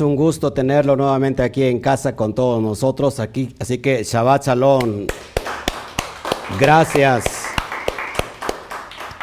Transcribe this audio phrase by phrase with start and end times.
[0.00, 5.06] Un gusto tenerlo nuevamente aquí en casa con todos nosotros aquí, así que Shabbat Shalom.
[6.58, 7.24] Gracias.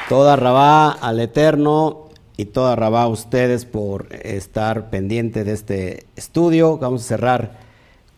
[0.08, 6.78] Toda Rabá al Eterno y toda Rabá a ustedes por estar pendiente de este estudio.
[6.78, 7.60] Vamos a cerrar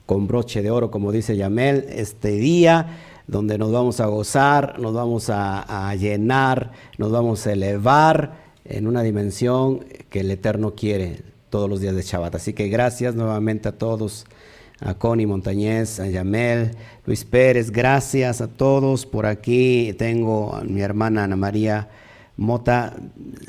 [0.05, 4.93] con broche de oro, como dice Yamel, este día donde nos vamos a gozar, nos
[4.93, 8.33] vamos a, a llenar, nos vamos a elevar
[8.65, 12.35] en una dimensión que el Eterno quiere todos los días de Shabbat.
[12.35, 14.25] Así que gracias nuevamente a todos,
[14.79, 16.71] a Connie Montañez, a Yamel,
[17.05, 19.05] Luis Pérez, gracias a todos.
[19.05, 21.89] Por aquí tengo a mi hermana Ana María
[22.39, 22.95] Mota,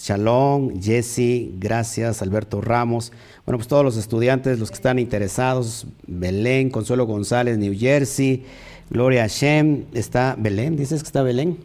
[0.00, 3.12] Shalom, Jesse, gracias, Alberto Ramos.
[3.46, 8.44] Bueno, pues todos los estudiantes, los que están interesados, Belén, Consuelo González, New Jersey,
[8.90, 11.58] Gloria Hashem, está Belén, dices que está Belén.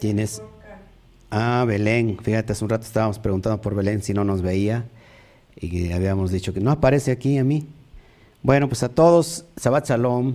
[0.00, 0.40] ¿Tienes?
[1.30, 2.18] Ah, Belén.
[2.20, 4.86] Fíjate, hace un rato estábamos preguntando por Belén si no nos veía
[5.56, 7.66] y habíamos dicho que no aparece aquí a mí.
[8.42, 10.34] Bueno, pues a todos, Shabbat Shalom.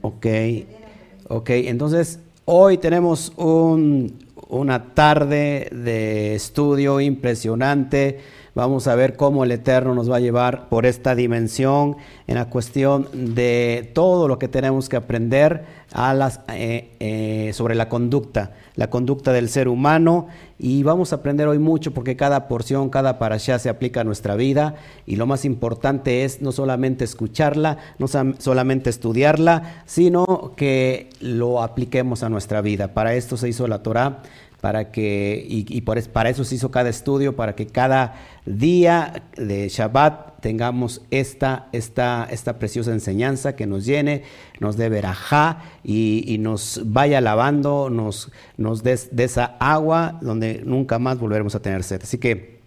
[0.00, 0.26] Ok,
[1.28, 8.18] ok, entonces hoy tenemos un, una tarde de estudio impresionante
[8.54, 12.50] Vamos a ver cómo el Eterno nos va a llevar por esta dimensión en la
[12.50, 15.64] cuestión de todo lo que tenemos que aprender
[16.48, 20.26] eh, eh, sobre la conducta, la conducta del ser humano.
[20.58, 24.36] Y vamos a aprender hoy mucho porque cada porción, cada parashá se aplica a nuestra
[24.36, 24.74] vida.
[25.06, 32.22] Y lo más importante es no solamente escucharla, no solamente estudiarla, sino que lo apliquemos
[32.22, 32.88] a nuestra vida.
[32.88, 34.20] Para esto se hizo la Torah
[34.62, 38.14] para que, y, para eso se hizo cada estudio, para que cada
[38.46, 44.22] día de Shabbat tengamos esta, esta, esta preciosa enseñanza que nos llene,
[44.60, 51.18] nos dé verajá y, nos vaya lavando, nos, nos dé esa agua donde nunca más
[51.18, 52.00] volveremos a tener sed.
[52.04, 52.60] Así que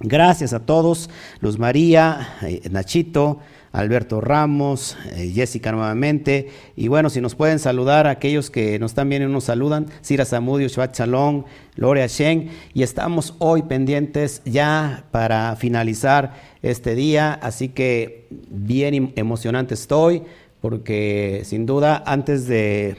[0.00, 3.40] gracias a todos, Luz María, eh, Nachito,
[3.72, 6.48] Alberto Ramos, eh, Jessica nuevamente.
[6.76, 10.68] Y bueno, si nos pueden saludar aquellos que nos están viendo nos saludan, Sira Samudio,
[10.68, 11.44] Shabbat Shalom,
[11.76, 12.50] Gloria Shen.
[12.74, 20.22] Y estamos hoy pendientes ya para finalizar este día, así que bien em, emocionante estoy,
[20.60, 22.96] porque sin duda antes de,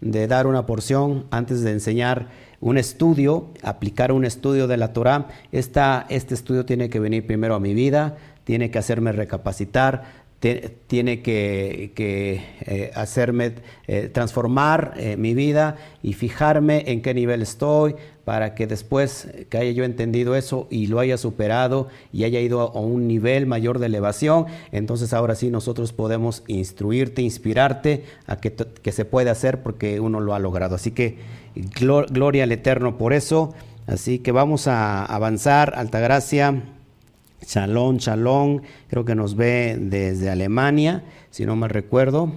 [0.00, 2.28] dar una porción, antes de enseñar
[2.60, 7.54] un estudio, aplicar un estudio de la Torah, esta, este estudio tiene que venir primero
[7.54, 8.16] a mi vida,
[8.50, 10.02] tiene que hacerme recapacitar,
[10.40, 13.52] tiene que, eh, hacerme
[13.86, 17.94] eh, transformar eh, mi vida y fijarme en qué nivel estoy
[18.24, 22.60] para que después que haya yo entendido eso y lo haya superado y haya ido
[22.60, 28.52] a un nivel mayor de elevación, entonces ahora sí nosotros podemos instruirte, inspirarte a que,
[28.52, 30.74] que se puede hacer porque uno lo ha logrado.
[30.74, 31.18] Así que
[31.54, 33.54] gloria al Eterno por eso.
[33.86, 36.64] Así que vamos a avanzar, Altagracia.
[37.50, 41.02] Shalom, shalom, creo que nos ve desde Alemania,
[41.32, 42.30] si no me recuerdo.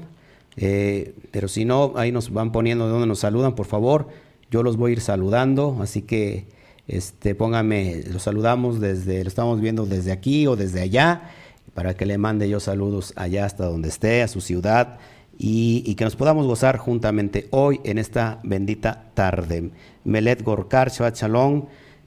[0.57, 4.07] Eh, pero si no, ahí nos van poniendo de dónde nos saludan, por favor.
[4.49, 6.47] Yo los voy a ir saludando, así que
[6.87, 11.29] este, póngame, los saludamos desde, lo estamos viendo desde aquí o desde allá,
[11.75, 14.97] para que le mande yo saludos allá hasta donde esté, a su ciudad,
[15.37, 19.69] y, que nos podamos gozar juntamente hoy en esta bendita tarde.
[20.05, 21.65] Melet Gorkar, Shabbat Shalom,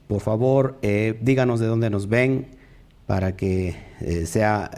[0.09, 2.56] por favor, eh, díganos de dónde nos ven,
[3.07, 4.69] para que eh, sea...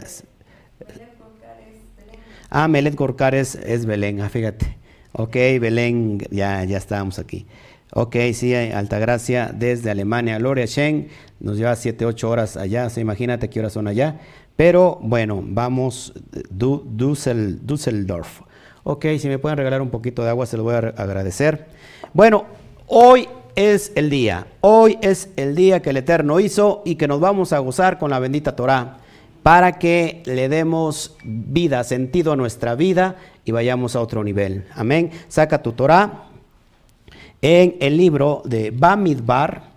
[2.48, 4.78] Ah, Melet Gorkar es, Belén, ah, fíjate.
[5.12, 7.46] Ok, Belén, ya, ya estábamos aquí.
[7.92, 10.38] Ok, sí, Altagracia desde Alemania.
[10.38, 11.08] Gloria Shen
[11.38, 14.20] nos lleva 7, 8 horas allá, se imagínate qué horas son allá.
[14.56, 16.12] Pero bueno, vamos,
[16.50, 18.40] Düsseldorf.
[18.82, 21.66] Ok, si me pueden regalar un poquito de agua, se lo voy a agradecer.
[22.12, 22.46] Bueno,
[22.86, 24.46] hoy es el día.
[24.60, 28.10] Hoy es el día que el Eterno hizo y que nos vamos a gozar con
[28.10, 28.98] la bendita Torah
[29.42, 34.66] para que le demos vida, sentido a nuestra vida y vayamos a otro nivel.
[34.74, 35.10] Amén.
[35.28, 36.24] Saca tu Torah
[37.42, 39.70] en el libro de Bamidbar,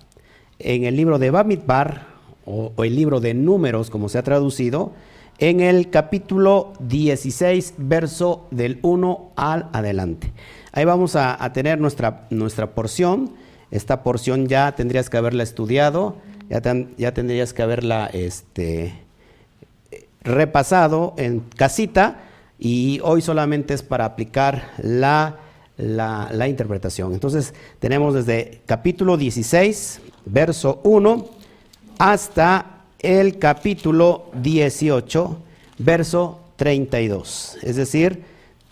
[0.60, 2.08] en el libro de Bamidbar
[2.46, 4.92] o, o el libro de números como se ha traducido,
[5.40, 10.32] en el capítulo 16, verso del 1 al adelante.
[10.72, 13.32] Ahí vamos a, tener nuestra, nuestra porción
[13.74, 16.18] esta porción ya tendrías que haberla estudiado,
[16.48, 16.62] ya,
[16.96, 18.94] ya tendrías que haberla este,
[20.22, 22.22] repasado en casita
[22.60, 25.40] y hoy solamente es para aplicar la,
[25.78, 27.14] la, interpretación.
[27.14, 31.26] Entonces tenemos desde capítulo 16, verso 1,
[31.98, 35.38] hasta el capítulo 18,
[35.80, 37.58] verso 32.
[37.64, 38.24] Es decir,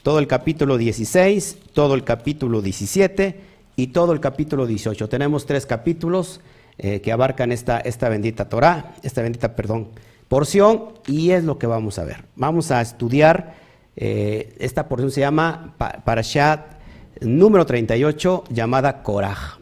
[0.03, 3.49] todo el capítulo 16, todo el capítulo 17
[3.81, 5.09] y todo el capítulo 18.
[5.09, 6.39] Tenemos tres capítulos
[6.77, 9.87] eh, que abarcan esta, esta bendita Torah, esta bendita, perdón,
[10.27, 12.25] porción, y es lo que vamos a ver.
[12.35, 13.55] Vamos a estudiar,
[13.95, 15.73] eh, esta porción se llama
[16.05, 16.79] Parashat
[17.21, 19.57] número 38, llamada Korah.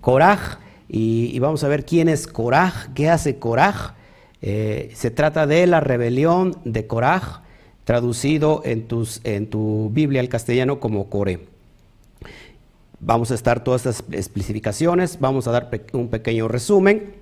[0.00, 3.96] Korah, y, vamos a ver quién es Korah, qué hace Korah.
[4.40, 7.42] Eh, se trata de la rebelión de Korah,
[7.84, 11.57] traducido en, tus, en tu Biblia al castellano como Coré.
[13.00, 17.14] Vamos a estar todas estas especificaciones, vamos a dar un pequeño resumen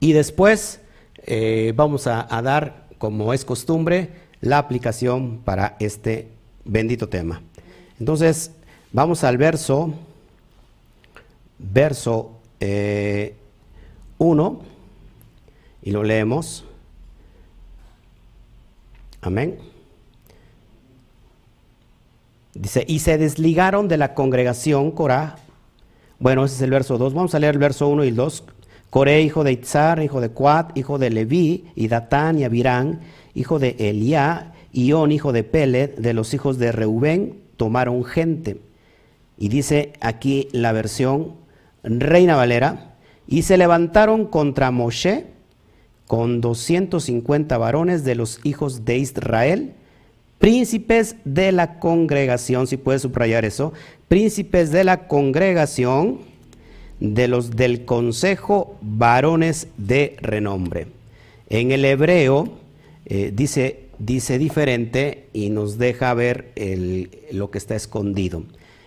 [0.00, 0.80] y después
[1.24, 6.28] eh, vamos a, dar, como es costumbre, la aplicación para este
[6.64, 7.42] bendito tema.
[8.00, 8.50] Entonces,
[8.92, 9.94] vamos al verso,
[11.58, 13.34] verso 1 eh,
[15.82, 16.64] y lo leemos.
[19.20, 19.71] Amén.
[22.54, 25.36] Dice, y se desligaron de la congregación Corá.
[26.18, 27.14] Bueno, ese es el verso 2.
[27.14, 28.44] Vamos a leer el verso 1 y el 2.
[28.90, 33.00] Coré, hijo de Itzar, hijo de Cuat, hijo de Leví, y Datán y Abirán,
[33.34, 34.52] hijo de Eliá,
[34.94, 38.60] On, hijo de Peled, de los hijos de Reubén, tomaron gente.
[39.38, 41.36] Y dice aquí la versión
[41.82, 42.96] Reina Valera,
[43.26, 45.26] y se levantaron contra Moshe
[46.06, 49.74] con 250 varones de los hijos de Israel,
[50.42, 53.72] príncipes de la congregación, si puedes subrayar eso,
[54.08, 56.18] príncipes de la congregación
[56.98, 60.88] de los del consejo varones de renombre.
[61.48, 62.48] En el hebreo
[63.06, 66.50] eh, dice, dice diferente y nos deja ver
[67.30, 68.42] lo que está escondido.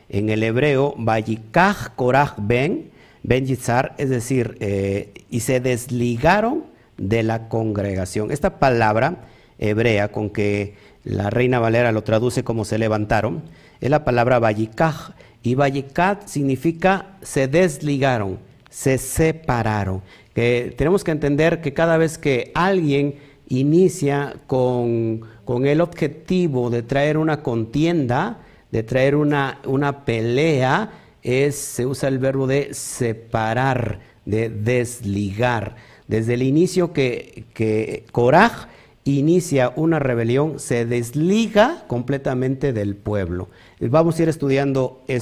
[0.09, 2.89] En el hebreo, Vayikach Korach Ben,
[3.23, 6.65] Ben Yitzhar, es decir, eh, y se desligaron
[6.97, 8.31] de la congregación.
[8.31, 10.73] Esta palabra hebrea con que
[11.05, 13.43] la Reina Valera lo traduce como se levantaron,
[13.79, 15.11] es la palabra Vallicaj.
[15.43, 18.39] Y Vallicat significa se desligaron,
[18.71, 20.01] se separaron.
[20.33, 23.15] Que tenemos que entender que cada vez que alguien
[23.47, 25.21] inicia con,
[25.63, 28.39] el objetivo de traer una contienda,
[28.71, 30.91] de traer una, una pelea,
[31.21, 35.75] es, se usa el verbo de separar, de desligar.
[36.07, 38.67] Desde el inicio que, que Coraj
[39.05, 43.47] inicia una rebelión, se desliga completamente del pueblo.
[43.79, 45.21] Vamos a ir estudiando eh,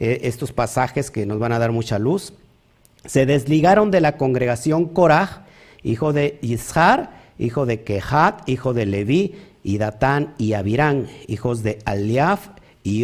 [0.00, 2.32] estos pasajes que nos van a dar mucha luz.
[3.04, 5.42] Se desligaron de la congregación Coraj,
[5.82, 11.78] hijo de Ishar, hijo de Kehat, hijo de Leví, y Datán y Abirán, hijos de
[11.84, 12.48] Aliaf,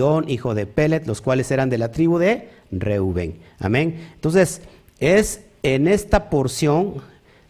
[0.03, 3.39] On, hijo de Pelet, los cuales eran de la tribu de Reuben.
[3.61, 4.09] Amén.
[4.15, 4.63] Entonces,
[4.99, 6.95] es en esta porción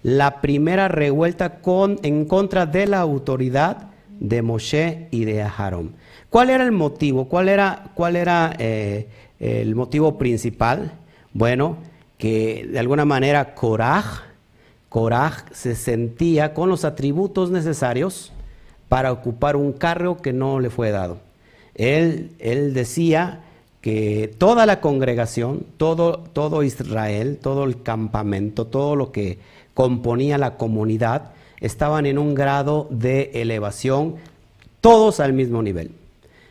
[0.08, 1.60] la primera revuelta
[2.02, 5.96] en contra de la autoridad de Moshe y de Aarón.
[6.30, 7.28] ¿Cuál era el motivo?
[7.28, 9.06] ¿Cuál era, eh,
[9.38, 10.92] el motivo principal?
[11.34, 11.76] Bueno,
[12.16, 14.24] que de alguna manera Coraj,
[15.52, 18.32] se sentía con los atributos necesarios
[18.88, 21.18] para ocupar un cargo que no le fue dado.
[21.74, 22.32] Él,
[22.72, 23.42] decía
[23.82, 29.38] que toda la congregación, todo Israel, todo el campamento, todo lo que
[29.78, 31.30] componía la comunidad,
[31.60, 34.16] estaban en un grado de elevación,
[34.80, 35.92] todos al mismo nivel.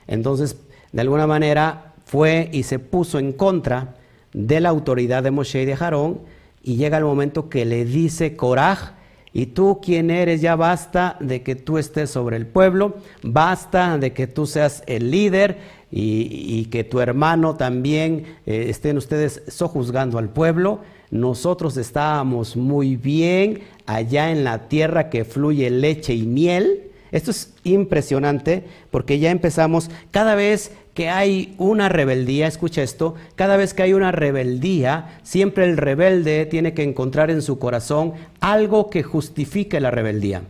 [0.07, 0.55] Entonces,
[0.93, 3.95] de alguna manera, fue y se puso en contra
[4.31, 6.21] de la autoridad de Moshe y de Jarón,
[6.63, 8.93] y llega el momento que le dice Coraj,
[9.33, 14.13] y tú quién eres, ya basta de que tú estés sobre el pueblo, basta de
[14.13, 15.57] que tú seas el líder
[15.91, 20.79] y, que tu hermano también eh, estén ustedes sojuzgando al pueblo
[21.11, 26.83] nosotros estábamos muy bien allá en la tierra que fluye leche y miel.
[27.11, 33.55] Esto es impresionante porque ya empezamos, cada vez que hay una rebeldía, escucha esto, cada
[33.55, 38.89] vez que hay una rebeldía, siempre el rebelde tiene que encontrar en su corazón algo
[38.89, 40.41] que justifique la rebeldía.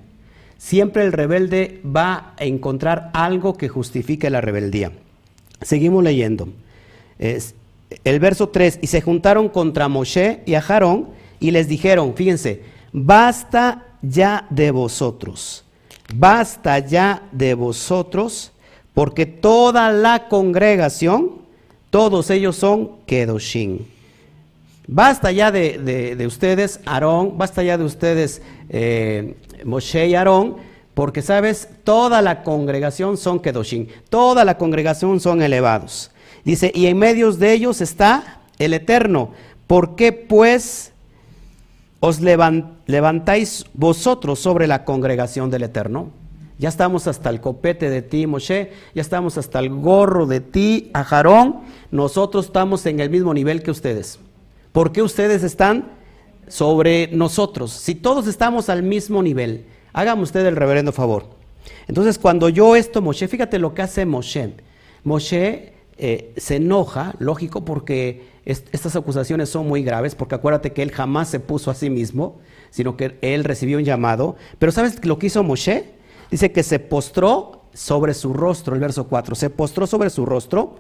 [0.58, 4.92] Siempre el rebelde va a encontrar algo que justifique la rebeldía.
[5.62, 6.50] Seguimos leyendo.
[8.04, 12.64] El verso 3, y se juntaron contra Moshe y a Jarón y les dijeron, fíjense,
[12.92, 15.64] basta ya de vosotros,
[16.14, 18.52] basta ya de vosotros,
[18.94, 21.34] porque toda la congregación,
[21.90, 23.80] todos ellos son Kedoshim.
[24.90, 30.58] Basta ya de, ustedes, Aarón, basta ya de ustedes, eh, Moshe y Aarón,
[30.94, 36.10] porque sabes, toda la congregación son Kedoshim, toda la congregación son elevados.
[36.48, 39.32] Dice, y en medio de ellos está el Eterno.
[39.68, 40.94] ¿Por qué pues
[42.00, 46.10] os levantáis vosotros sobre la congregación del Eterno?
[46.58, 50.90] Ya estamos hasta el copete de ti, Moshe, ya estamos hasta el gorro de ti,
[50.94, 51.58] Ajarón.
[51.92, 54.18] Nosotros estamos en el mismo nivel que ustedes.
[54.72, 55.98] ¿Por qué ustedes están
[56.48, 57.72] sobre nosotros.
[57.72, 61.26] Si todos estamos al mismo nivel, hágame usted el reverendo favor.
[61.88, 64.54] Entonces, cuando yo esto, Moshe, fíjate lo que hace Moshe.
[65.04, 70.92] Moshe eh, se enoja, lógico, porque estas acusaciones son muy graves, porque acuérdate que él
[70.92, 72.40] jamás se puso a sí mismo,
[72.70, 74.36] sino que él recibió un llamado.
[74.60, 75.86] Pero ¿sabes lo que hizo Moshe?
[76.32, 80.76] Dice que se postró sobre su rostro, el verso 4, se postró sobre su rostro.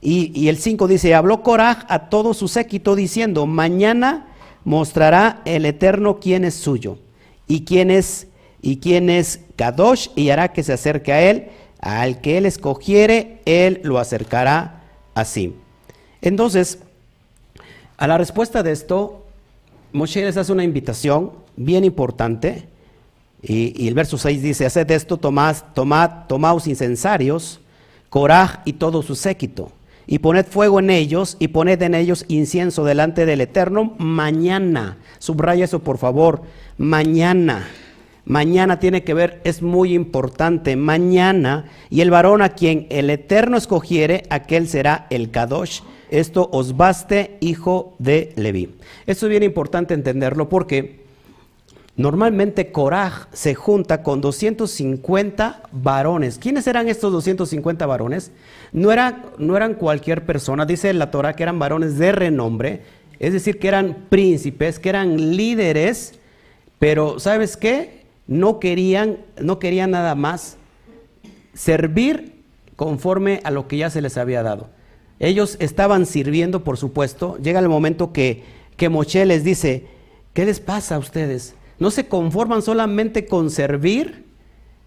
[0.00, 4.26] Y, el 5 dice, habló Coraj a todo su séquito diciendo, mañana
[4.64, 6.98] mostrará el Eterno quién es suyo
[7.46, 8.26] y quién es,
[8.60, 11.50] y quién es Kadosh y hará que se acerque a él.
[11.82, 14.84] Al que él escogiere, él lo acercará
[15.14, 15.54] así.
[16.22, 16.78] Entonces,
[17.98, 19.26] a la respuesta de esto,
[19.92, 22.68] Moshe les hace una invitación bien importante.
[23.42, 27.60] Y, el verso 6 dice, haced esto, tomad, tomad, tomaos incensarios,
[28.08, 29.72] Coraj y todo su séquito,
[30.06, 34.98] y poned fuego en ellos, y poned en ellos incienso delante del Eterno mañana.
[35.18, 36.42] Subraya eso, por favor,
[36.78, 37.66] mañana.
[38.24, 43.56] Mañana tiene que ver, es muy importante, mañana, y el varón a quien el Eterno
[43.56, 48.76] escogiere, aquel será el Kadosh, esto os baste, hijo de Leví.
[49.06, 51.00] Esto es bien importante entenderlo porque
[51.96, 56.38] normalmente Coraj se junta con 250 varones.
[56.38, 58.30] ¿Quiénes eran estos 250 varones?
[58.72, 58.90] No,
[59.38, 62.82] no eran cualquier persona, dice la Torah que eran varones de renombre,
[63.18, 66.18] es decir, que eran príncipes, que eran líderes,
[66.78, 68.01] pero ¿sabes qué?
[68.26, 70.56] No querían, no querían nada más
[71.54, 72.42] servir
[72.76, 74.68] conforme a lo que ya se les había dado.
[75.18, 77.38] Ellos estaban sirviendo, por supuesto.
[77.42, 78.42] Llega el momento que,
[78.76, 79.86] que Moche les dice,
[80.32, 81.54] ¿qué les pasa a ustedes?
[81.78, 84.24] No se conforman solamente con servir,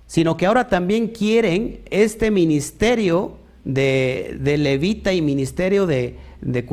[0.07, 6.63] sino que ahora también quieren este ministerio de, levita y ministerio de, de.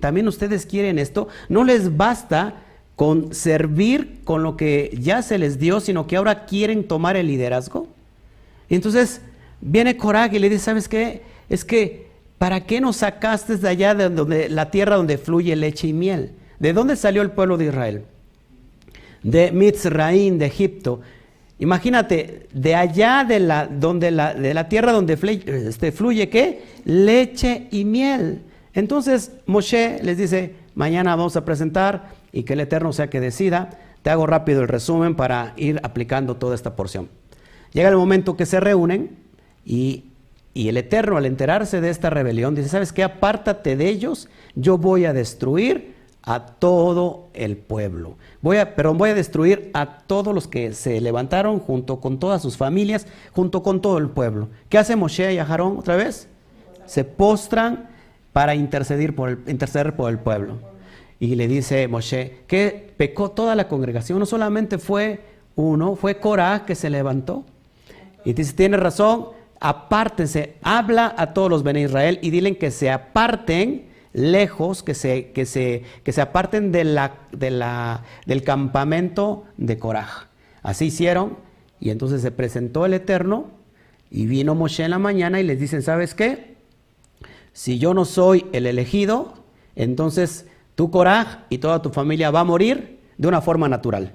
[0.00, 1.28] También ustedes quieren esto.
[1.48, 2.62] No les basta
[2.98, 7.28] con servir con lo que ya se les dio, sino que ahora quieren tomar el
[7.28, 7.88] liderazgo.
[8.68, 9.22] Y entonces
[9.62, 11.22] viene Coraje y le dice, ¿sabes qué?
[11.48, 15.88] Es que ¿Para qué nos sacaste de allá de donde, la tierra donde fluye leche
[15.88, 16.30] y miel?
[16.60, 18.04] ¿De dónde salió el pueblo de Israel?
[19.24, 21.00] De Mitzraim, de Egipto.
[21.58, 26.62] Imagínate, de allá de la, donde la, de la tierra donde fluye, este, fluye ¿qué?
[26.84, 28.42] Leche y miel.
[28.72, 33.70] Entonces Moshe les dice, mañana vamos a presentar y que el Eterno sea que decida.
[34.02, 37.08] Te hago rápido el resumen para ir aplicando toda esta porción.
[37.72, 39.16] Llega el momento que se reúnen
[39.64, 40.04] y
[40.58, 43.04] y el Eterno, al enterarse de esta rebelión, dice, ¿sabes qué?
[43.04, 45.94] Apártate de ellos, yo voy a destruir
[46.24, 48.16] a todo el pueblo.
[48.40, 52.42] Voy a, pero voy a destruir a todos los que se levantaron junto con todas
[52.42, 54.48] sus familias, junto con todo el pueblo.
[54.68, 56.28] ¿Qué hace Moshe y Aharón otra vez?
[56.86, 57.88] Se postran
[58.32, 60.58] para interceder por interceder por el pueblo.
[61.20, 65.20] Y le dice Moshe que pecó toda la congregación, no solamente fue
[65.56, 67.44] uno, fue Corá que se levantó.
[68.24, 69.28] Y dice, tiene razón,
[69.60, 75.32] apártense, habla a todos los Bene Israel y dilen que se aparten lejos, que se,
[75.32, 80.26] que se, que se aparten de la, de la, del campamento de Coraj.
[80.62, 81.36] Así hicieron
[81.80, 83.50] y entonces se presentó el Eterno
[84.10, 86.56] y vino Moshe en la mañana y les dicen, ¿sabes qué?
[87.52, 89.34] Si yo no soy el elegido,
[89.76, 90.46] entonces
[90.78, 94.12] tu Coraj y toda tu familia va a morir de una forma natural,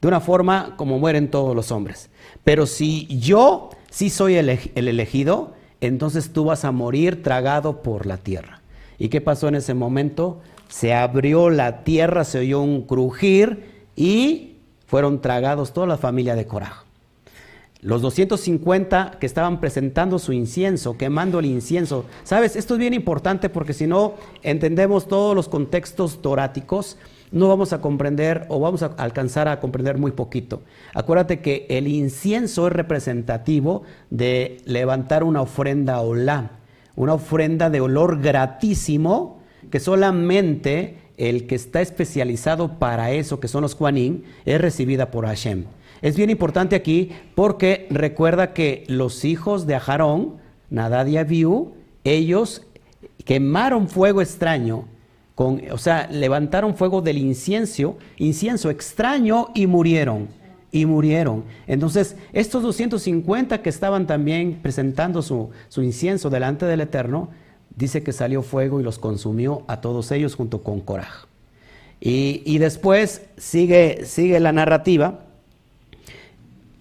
[0.00, 2.10] de una forma como mueren todos los hombres.
[2.42, 8.16] Pero si yo si soy el, elegido, entonces tú vas a morir tragado por la
[8.16, 8.62] tierra.
[8.98, 10.40] ¿Y qué pasó en ese momento?
[10.68, 14.56] Se abrió la tierra, se oyó un crujir y
[14.88, 16.82] fueron tragados toda la familia de Coraj.
[17.82, 22.04] Los 250 que estaban presentando su incienso, quemando el incienso.
[22.22, 26.96] Sabes, esto es bien importante porque si no entendemos todos los contextos toráticos,
[27.32, 30.62] no vamos a comprender o vamos a alcanzar a comprender muy poquito.
[30.94, 36.52] Acuérdate que el incienso es representativo de levantar una ofrenda olá,
[36.94, 39.40] una ofrenda de olor gratísimo
[39.72, 45.26] que solamente el que está especializado para eso, que son los Juanín, es recibida por
[45.26, 45.64] Hashem.
[46.02, 50.36] Es bien importante aquí porque recuerda que los hijos de Aharón,
[50.68, 51.72] Nadad y Abiú,
[52.04, 52.66] ellos
[53.24, 54.88] quemaron fuego extraño
[55.34, 60.28] o sea, levantaron fuego del incienso, incienso extraño y murieron.
[60.70, 61.44] Y murieron.
[61.66, 67.28] Entonces, estos 250 que estaban también presentando su, incienso delante del Eterno,
[67.76, 71.26] dice que salió fuego y los consumió a todos ellos junto con Coraj.
[72.00, 75.26] Y, después sigue, sigue la narrativa.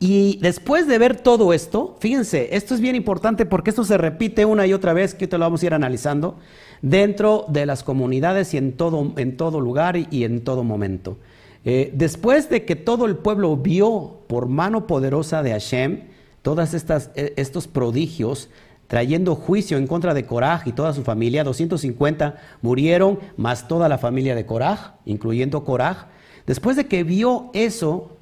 [0.04, 4.46] Y después de ver todo esto, fíjense, esto es bien importante porque esto se repite
[4.46, 6.38] una y otra vez, que te lo vamos a ir analizando
[6.82, 11.18] dentro de las comunidades y en todo, en todo lugar y en todo momento.
[11.66, 16.00] Eh, después de que todo el pueblo vio por mano poderosa de Hashem
[16.42, 18.50] todos eh, estos prodigios,
[18.88, 24.00] trayendo juicio en contra de Coraj y toda su familia, 250 murieron, más toda la
[24.00, 26.08] familia de Coraj, incluyendo Coraj.
[26.48, 28.18] Después de que vio eso,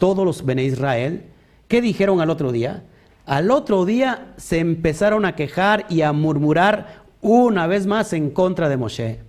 [0.00, 1.26] todos los Bene Israel,
[1.68, 2.82] ¿qué dijeron al otro día?
[3.26, 8.68] Al otro día se empezaron a quejar y a murmurar una vez más en contra
[8.68, 9.20] de Moshe.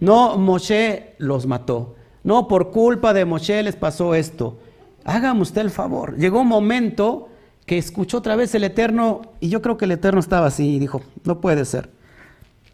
[0.00, 1.94] No, Moshe los mató.
[2.24, 4.58] No, por culpa de Moshe les pasó esto.
[5.04, 6.16] Hágame usted el favor.
[6.16, 7.28] Llegó un momento
[7.66, 10.78] que escuchó otra vez el Eterno y yo creo que el Eterno estaba así y
[10.78, 11.90] dijo, no puede ser.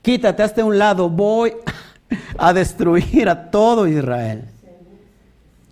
[0.00, 1.54] Quítate hasta un lado, voy
[2.38, 4.44] a destruir a todo Israel.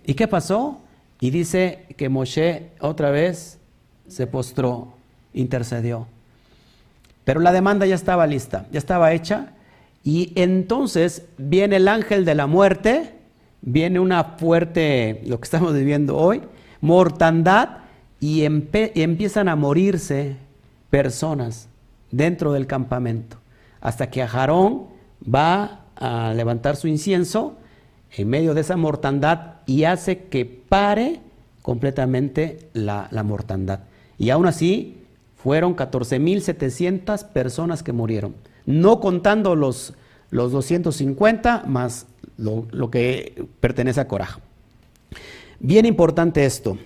[0.05, 0.80] ¿Y qué pasó?
[1.21, 3.59] Y dice que Moshe otra vez
[4.07, 4.95] se postró,
[5.33, 6.07] intercedió.
[7.23, 9.53] Pero la demanda ya estaba lista, ya estaba hecha.
[10.03, 13.13] Y entonces viene el ángel de la muerte,
[13.61, 16.41] viene una fuerte, lo que estamos viviendo hoy,
[16.81, 17.77] mortandad,
[18.19, 20.37] y, empiezan a morirse
[20.89, 21.69] personas
[22.11, 23.37] dentro del campamento.
[23.79, 24.87] Hasta que Ajarón
[25.23, 27.57] va a levantar su incienso
[28.11, 31.21] en medio de esa mortandad y hace que pare
[31.61, 33.79] completamente la, la mortandad.
[34.17, 34.97] Y aún así,
[35.37, 38.35] fueron 14.700 personas que murieron,
[38.65, 39.93] no contando los,
[40.29, 42.05] los 250 más
[42.37, 44.39] lo, lo que pertenece a Coraj.
[45.61, 46.77] Bien importante esto.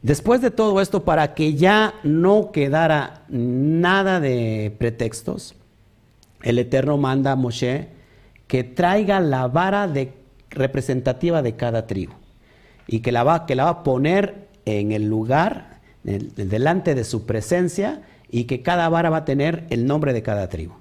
[0.00, 5.54] Después de todo esto, para que ya no quedara nada de pretextos,
[6.42, 7.88] el Eterno manda a Moshe
[8.46, 10.14] que traiga la vara de,
[10.50, 12.12] representativa de cada tribu
[12.86, 17.26] y que la, va, que la va a poner en el lugar delante de su
[17.26, 20.74] presencia y que cada vara va a tener el nombre de cada tribu.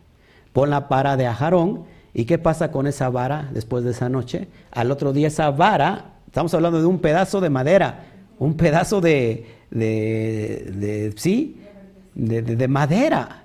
[0.54, 4.48] Pon la vara de Ajarón y qué pasa con esa vara después de esa noche.
[4.72, 8.06] Al otro día esa vara, estamos hablando de un pedazo de madera,
[8.40, 11.62] un pedazo de, de, sí,
[12.16, 13.44] de, madera.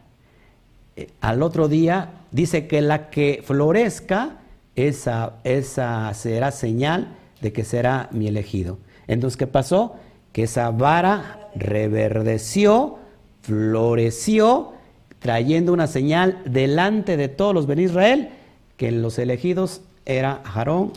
[0.97, 4.39] Eh, al otro día dice que la que florezca,
[4.77, 8.79] esa, esa será señal de que será mi elegido.
[9.07, 9.97] Entonces, ¿qué pasó?
[10.33, 12.99] Que esa vara reverdeció,
[13.43, 14.73] floreció,
[15.19, 18.31] trayendo una señal delante de todos los Ben Israel,
[18.77, 20.93] que los elegidos era Aarón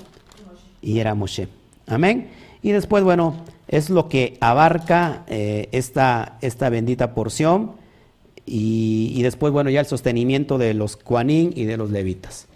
[0.82, 1.48] y era Moshe.
[1.86, 2.30] Amén.
[2.62, 3.36] Y después, bueno,
[3.68, 7.74] es lo que abarca eh, esta, esta bendita porción.
[8.46, 12.48] Y, después, bueno, ya el sostenimiento de los Kuanín y de los levitas.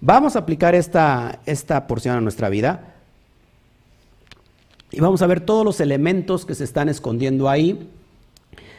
[0.00, 2.94] Vamos a aplicar esta, esta porción a nuestra vida.
[4.90, 7.88] Y vamos a ver todos los elementos que se están escondiendo ahí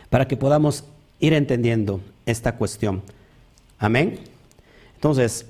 [0.09, 0.83] para que podamos
[1.19, 3.01] ir entendiendo esta cuestión.
[3.79, 4.19] Amén.
[4.95, 5.45] Entonces,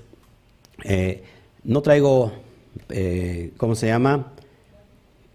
[0.84, 1.24] eh,
[1.64, 2.32] no traigo,
[2.90, 4.34] eh, ¿cómo se llama?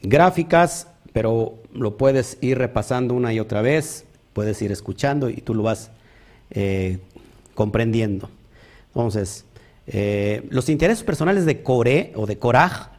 [0.03, 5.55] Gráficas, pero lo puedes ir repasando una y otra vez, puedes ir escuchando y tú
[5.55, 5.91] lo vas
[6.51, 6.99] eh,
[7.55, 8.29] comprendiendo.
[8.89, 9.46] Entonces,
[9.87, 12.97] los intereses personales de Coré o de Coraj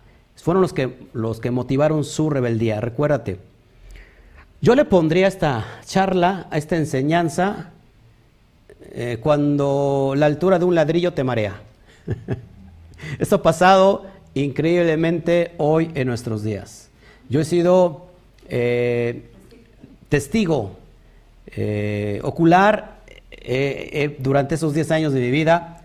[0.47, 2.79] fueron los que, los que motivaron su rebeldía.
[2.79, 3.37] Recuérdate,
[4.61, 7.71] yo le pondría esta charla, a esta enseñanza,
[8.91, 11.61] eh, cuando la altura de un ladrillo te marea.
[13.19, 16.89] Esto ha pasado increíblemente hoy en nuestros días.
[17.27, 18.07] Yo he sido
[18.47, 19.29] eh,
[20.07, 20.77] testigo
[21.47, 23.01] eh, ocular
[24.19, 25.76] durante esos 10 años de mi vida.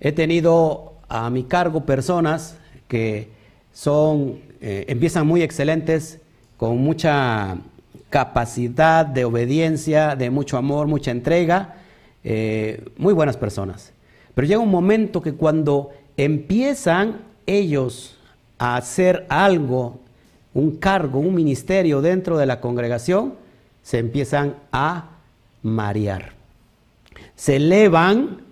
[0.00, 2.56] He tenido a mi cargo personas
[2.88, 3.28] que
[3.72, 6.18] son, eh, empiezan muy excelentes,
[6.56, 7.58] con mucha
[8.10, 11.76] capacidad de obediencia, de mucho amor, mucha entrega,
[12.24, 13.92] eh, muy buenas personas.
[14.34, 18.16] Pero llega un momento que cuando empiezan ellos
[18.58, 20.00] a hacer algo,
[20.54, 23.34] un cargo, un ministerio dentro de la congregación,
[23.82, 25.10] se empiezan a
[25.62, 26.32] marear.
[27.36, 28.42] Se elevan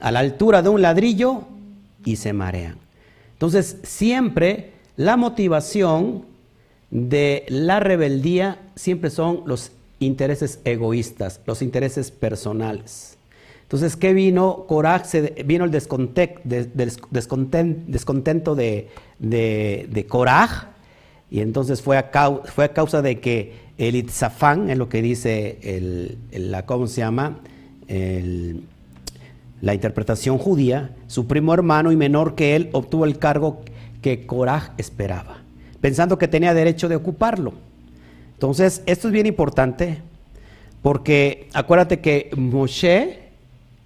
[0.00, 1.44] a la altura de un ladrillo
[2.04, 2.76] y se marean.
[3.32, 6.24] Entonces, siempre la motivación
[6.90, 13.16] de la rebeldía siempre son los intereses egoístas, los intereses personales.
[13.62, 14.64] Entonces, ¿qué vino?
[14.66, 16.40] Coraje, vino el descontento
[18.54, 20.68] de, de, Coraj,
[21.30, 22.10] y entonces fue a,
[22.44, 27.02] fue a causa de que el Itzafán, es lo que dice el, la, ¿cómo se
[27.02, 27.40] llama?
[27.88, 28.62] El,
[29.60, 33.60] la interpretación judía, su primo hermano y menor que él obtuvo el cargo
[34.02, 35.38] que Coraj esperaba,
[35.80, 37.54] pensando que tenía derecho de ocuparlo.
[38.34, 39.98] Entonces, esto es bien importante
[40.82, 43.18] porque acuérdate que Moshe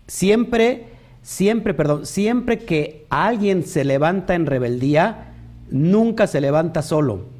[0.07, 0.85] siempre,
[1.23, 5.33] siempre, perdón, siempre que alguien se levanta en rebeldía,
[5.71, 7.32] nunca se levanta solo.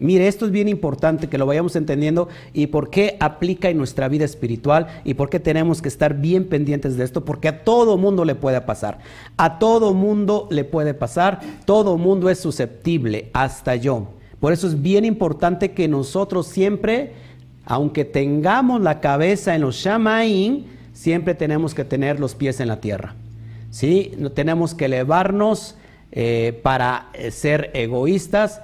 [0.00, 4.08] Mire, esto es bien importante que lo vayamos entendiendo y por qué aplica en nuestra
[4.08, 7.96] vida espiritual y por qué tenemos que estar bien pendientes de esto, porque a todo
[7.96, 8.98] mundo le puede pasar.
[9.36, 14.08] A todo mundo le puede pasar, todo mundo es susceptible, hasta yo.
[14.38, 17.12] Por eso es bien importante que nosotros siempre,
[17.64, 22.80] aunque tengamos la cabeza en los shamaín, siempre tenemos que tener los pies en la
[22.80, 23.16] tierra.
[23.70, 24.12] ¿Sí?
[24.34, 25.74] Tenemos que elevarnos
[26.12, 28.62] eh, para eh, ser egoístas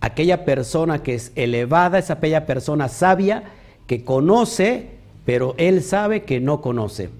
[0.00, 3.44] aquella persona que es elevada es aquella persona sabia
[3.86, 4.86] que conoce,
[5.24, 7.10] pero él sabe que no conoce.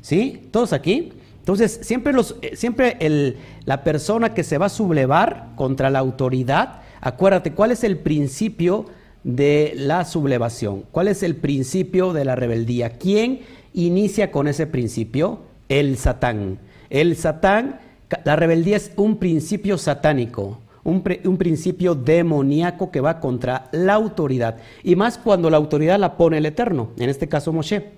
[0.00, 0.48] ¿Sí?
[0.50, 1.12] ¿Todos aquí?
[1.38, 5.98] Entonces, siempre, los, eh, siempre el, la persona que se va a sublevar contra la
[5.98, 8.86] autoridad, acuérdate, ¿cuál es el principio
[9.24, 10.84] de la sublevación?
[10.90, 12.90] ¿Cuál es el principio de la rebeldía?
[12.98, 13.40] ¿Quién
[13.74, 15.40] inicia con ese principio?
[15.68, 16.58] El Satán.
[16.90, 17.80] El Satán,
[18.24, 21.02] la rebeldía es un principio satánico un,
[21.38, 24.58] principio demoníaco que va contra la autoridad.
[24.82, 27.90] Y más cuando la autoridad la pone el Eterno, en este caso Moshe.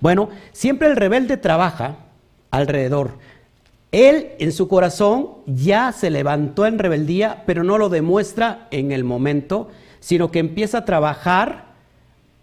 [0.00, 1.96] Bueno, siempre el rebelde trabaja
[2.50, 3.12] alrededor.
[3.90, 9.02] Él en su corazón ya se levantó en rebeldía, pero no lo demuestra en el
[9.02, 11.68] momento, sino que empieza a trabajar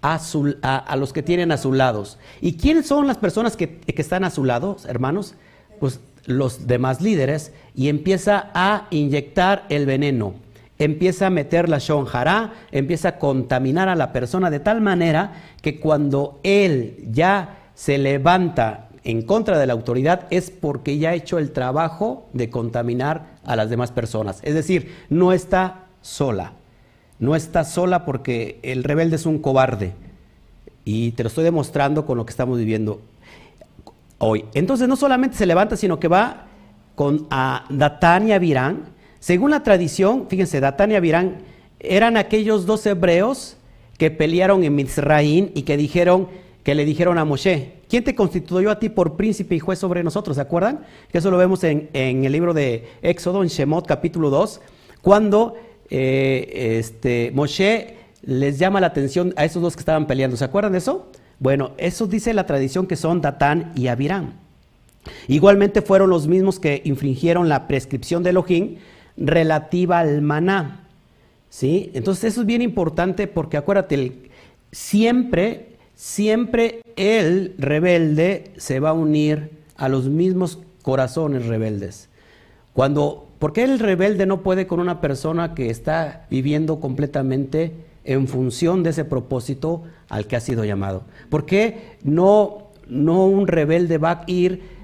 [0.02, 0.18] a,
[0.62, 2.04] a, los que tienen a su lado.
[2.41, 5.36] ¿Y quiénes son las personas que, que están a su lado, hermanos?
[5.80, 10.34] Pues los demás líderes y empieza a inyectar el veneno,
[10.80, 15.80] empieza a meter la shonjara, empieza a contaminar a la persona de tal manera que
[15.80, 21.38] cuando él ya se levanta en contra de la autoridad es porque ya ha hecho
[21.38, 24.40] el trabajo de contaminar a las demás personas.
[24.42, 26.54] Es decir, no está sola,
[27.20, 29.94] no está sola porque el rebelde es un cobarde.
[30.84, 33.02] Y te lo estoy demostrando con lo que estamos viviendo
[34.17, 34.45] hoy.
[34.54, 36.47] Entonces no solamente se levanta, sino que va
[36.95, 38.93] con a Datán y Abirán.
[39.19, 41.38] Según la tradición, fíjense, Datán y Abirán
[41.80, 43.58] eran aquellos dos hebreos
[43.97, 46.28] que pelearon en Mizraín y que dijeron
[46.63, 50.04] que le dijeron a Moshe, ¿quién te constituyó a ti por príncipe y juez sobre
[50.04, 50.38] nosotros?
[50.38, 50.80] ¿Se acuerdan?
[51.12, 54.62] Que eso lo vemos en, el libro de Éxodo, en Shemot capítulo 2,
[55.04, 55.54] cuando
[55.91, 60.36] eh, este, Moshe les llama la atención a esos dos que estaban peleando.
[60.38, 61.06] ¿Se acuerdan de eso?
[61.39, 64.34] Bueno, eso dice la tradición que son Datán y Abirán.
[65.28, 68.78] Igualmente fueron los mismos que infringieron la prescripción de Elohim
[69.17, 70.82] relativa al maná.
[71.50, 71.91] ¿Sí?
[71.93, 74.30] Entonces eso es bien importante porque acuérdate,
[74.71, 82.10] siempre, siempre el rebelde se va a unir a los mismos corazones rebeldes.
[82.74, 87.71] Cuando, ¿por qué el rebelde no puede con una persona que está viviendo completamente
[88.04, 91.04] en función de ese propósito al que ha sido llamado.
[91.30, 94.76] ¿Por qué no, no un rebelde va a ir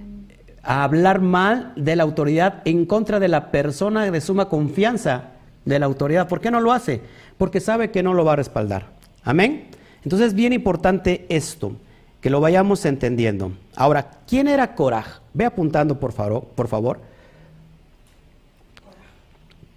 [0.63, 5.31] a hablar mal de la autoridad en contra de la persona de suma confianza
[5.65, 6.27] de la autoridad?
[6.27, 7.01] ¿Por qué no lo hace?
[7.37, 8.87] Porque sabe que no lo va a respaldar.
[9.23, 9.67] Amén.
[10.03, 11.73] Entonces es bien importante esto,
[12.21, 13.51] que lo vayamos entendiendo.
[13.75, 15.19] Ahora, ¿quién era Coraj?
[15.33, 16.43] Ve apuntando por favor.
[16.55, 16.99] Por favor.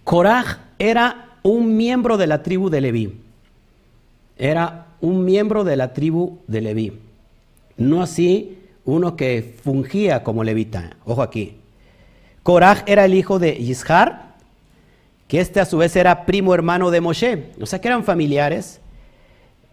[0.04, 3.24] Coraj era un miembro de la tribu de Leví
[4.36, 6.92] era un miembro de la tribu de Leví.
[7.76, 10.96] No así uno que fungía como levita.
[11.04, 11.56] Ojo aquí.
[12.42, 14.34] Coraj era el hijo de Yishar,
[15.28, 17.50] que este a su vez era primo hermano de Moshe.
[17.60, 18.80] O sea que eran familiares.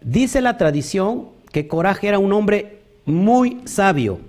[0.00, 4.20] Dice la tradición que Coraj era un hombre muy sabio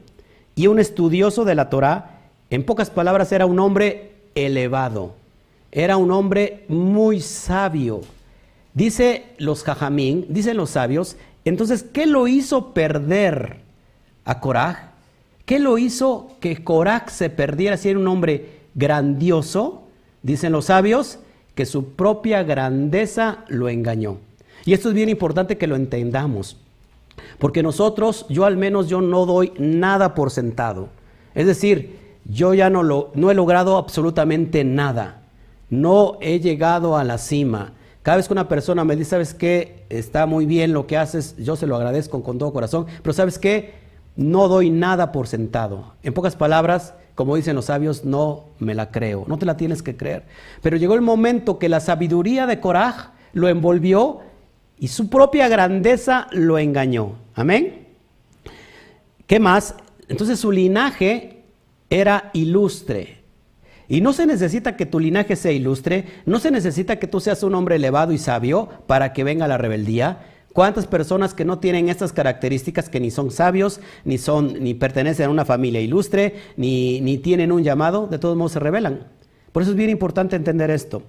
[0.56, 2.19] y un estudioso de la Torá.
[2.49, 5.15] En pocas palabras, era un hombre elevado.
[5.71, 8.01] Era un hombre muy sabio.
[8.73, 13.57] Dice los jajamín, dicen los sabios, entonces, ¿qué lo hizo perder
[14.25, 14.77] a Coraj?
[15.45, 19.83] ¿Qué lo hizo que Coraj se perdiera si era un hombre grandioso?
[20.21, 21.19] Dicen los sabios
[21.53, 24.17] que su propia grandeza lo engañó.
[24.65, 26.57] Y esto es bien importante que lo entendamos,
[27.38, 30.88] porque nosotros, yo al menos, yo no doy nada por sentado.
[31.36, 35.21] Es decir, yo ya no, lo, no he logrado absolutamente nada.
[35.69, 37.73] No he llegado a la cima.
[38.03, 39.85] Cada vez que una persona me dice, ¿sabes qué?
[39.89, 43.39] Está muy bien lo que haces, yo se lo agradezco con todo corazón, pero ¿sabes
[43.39, 43.75] qué?
[44.17, 45.93] No doy nada por sentado.
[46.03, 49.81] En pocas palabras, como dicen los sabios, no me la creo, no te la tienes
[49.81, 50.25] que creer.
[50.61, 54.19] Pero llegó el momento que la sabiduría de Coraj lo envolvió
[54.77, 57.13] y su propia grandeza lo engañó.
[57.35, 57.87] Amén.
[59.27, 59.75] ¿Qué más?
[60.09, 61.43] Entonces su linaje
[61.89, 63.22] era ilustre.
[63.93, 67.43] Y no se necesita que tu linaje sea ilustre, no se necesita que tú seas
[67.43, 70.17] un hombre elevado y sabio para que venga la rebeldía.
[70.51, 75.27] ¿Cuántas personas que no tienen estas características, que ni son sabios, ni son, ni pertenecen
[75.27, 79.10] a una familia ilustre, ni, ni tienen un llamado, de todos modos se rebelan?
[79.51, 81.03] Por eso es bien importante entender esto.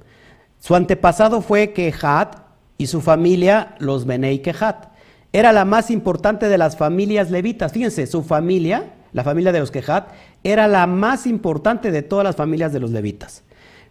[0.59, 2.37] Su antepasado fue Kehat
[2.77, 4.89] y su familia, los Benei Kehat.
[5.33, 7.73] Era la más importante de las familias levitas.
[7.73, 10.09] Fíjense, su familia, la familia de los Kehat,
[10.43, 13.43] era la más importante de todas las familias de los levitas.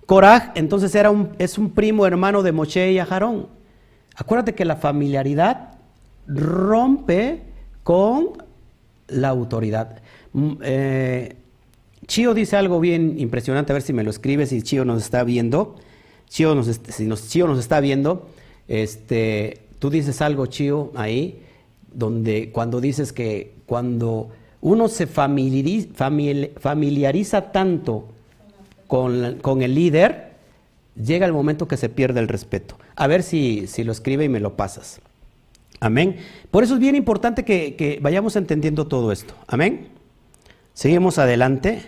[0.06, 3.48] Korah, entonces, era un, es un primo hermano de Moshe y Aharón.
[4.16, 5.72] Acuérdate que la familiaridad
[6.28, 7.42] rompe
[7.84, 8.44] con
[9.08, 10.02] la autoridad.
[10.34, 11.36] Mm, eh,
[12.06, 15.24] Chio dice algo bien impresionante, a ver si me lo escribe, si Chio nos está
[15.24, 15.76] viendo.
[16.28, 18.28] Chio nos, si nos, Chio nos está viendo,
[18.68, 21.44] este, tú dices algo, Chio, ahí,
[21.94, 24.30] donde cuando dices que cuando
[24.64, 26.12] uno se familiariza,
[27.52, 28.08] tanto
[28.88, 30.32] con, con, el líder,
[30.96, 32.78] llega el momento que se pierde el respeto.
[32.96, 35.02] A ver si, si lo escribe y me lo pasas.
[35.82, 36.16] Amén.
[36.50, 39.34] Por eso es bien importante que, que vayamos entendiendo todo esto.
[39.48, 39.90] Amén.
[40.74, 41.82] Seguimos adelante.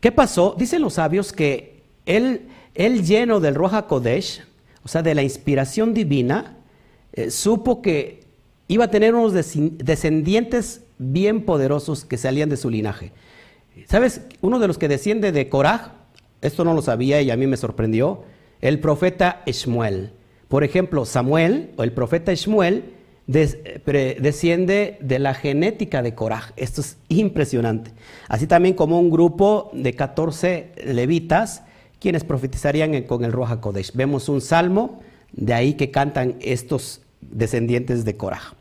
[0.00, 0.56] ¿Qué pasó?
[0.58, 4.42] Dicen los sabios que él, él lleno del Roja Kodesh,
[4.82, 6.56] o sea, de la inspiración divina,
[7.12, 8.24] eh, supo que
[8.66, 13.12] iba a tener unos descendientes bien poderosos que salían de su linaje.
[13.86, 14.22] ¿Sabes?
[14.40, 15.94] Uno de los que desciende de Korah,
[16.40, 18.22] esto no lo sabía y a mí me sorprendió,
[18.60, 20.12] el profeta Shmuel.
[20.48, 22.84] Por ejemplo, Samuel, o el profeta Shmuel,
[23.26, 26.52] desciende de la genética de Coraj.
[26.56, 27.92] Esto es impresionante.
[28.28, 31.62] Así también como un grupo de 14 levitas,
[31.98, 33.92] quienes profetizarían con el Roja Kodesh.
[33.94, 35.00] Vemos un salmo,
[35.32, 38.52] de ahí que cantan estos descendientes de Coraj.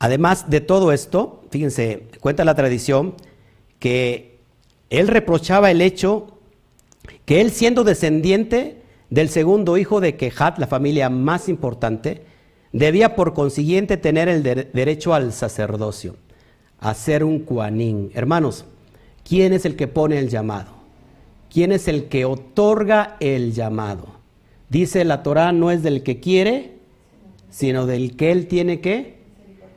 [0.00, 3.14] Además de todo esto, fíjense, cuenta la tradición
[3.78, 4.40] que
[4.90, 6.36] él reprochaba el hecho
[7.24, 12.24] que él siendo descendiente del segundo hijo de Kehat, la familia más importante,
[12.72, 16.14] Debía por consiguiente tener el derecho al sacerdocio,
[16.78, 18.12] a ser un cuanín.
[18.14, 18.64] Hermanos,
[19.28, 20.70] ¿quién es el que pone el llamado?
[21.52, 24.06] ¿Quién es el que otorga el llamado?
[24.68, 26.76] Dice la Torah, no es del que quiere,
[27.50, 29.18] sino del que él tiene que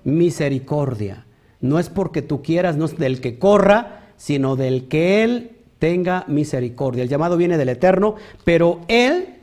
[0.04, 1.26] misericordia.
[1.62, 6.26] No es porque tú quieras, no es del que corra, sino del que él tenga
[6.28, 7.04] misericordia.
[7.04, 9.36] El llamado viene del Eterno, pero él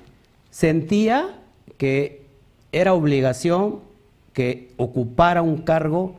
[0.50, 1.38] sentía
[1.76, 2.22] que
[2.72, 3.80] era obligación
[4.32, 6.14] que ocupara un cargo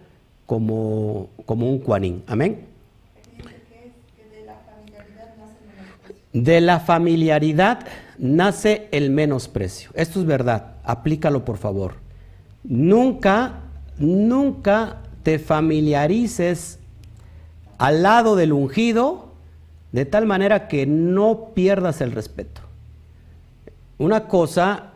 [0.45, 2.23] como, como un cuanín.
[2.27, 2.65] Amén.
[6.33, 7.85] De la familiaridad
[8.17, 9.91] nace el menosprecio.
[9.95, 10.75] Esto es verdad.
[10.83, 11.95] Aplícalo, por favor.
[12.63, 13.61] Nunca,
[14.01, 16.79] nunca te familiarices
[17.77, 19.31] al lado del ungido
[19.91, 22.61] de tal manera que no pierdas el respeto.
[23.97, 24.93] Una cosa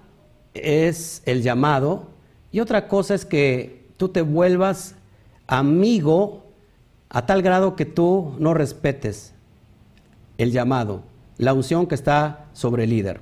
[0.53, 2.07] es el llamado
[2.51, 4.95] y otra cosa es que tú te vuelvas
[5.47, 6.43] amigo
[7.09, 9.33] a tal grado que tú no respetes
[10.37, 11.03] el llamado,
[11.37, 13.21] la unción que está sobre el líder.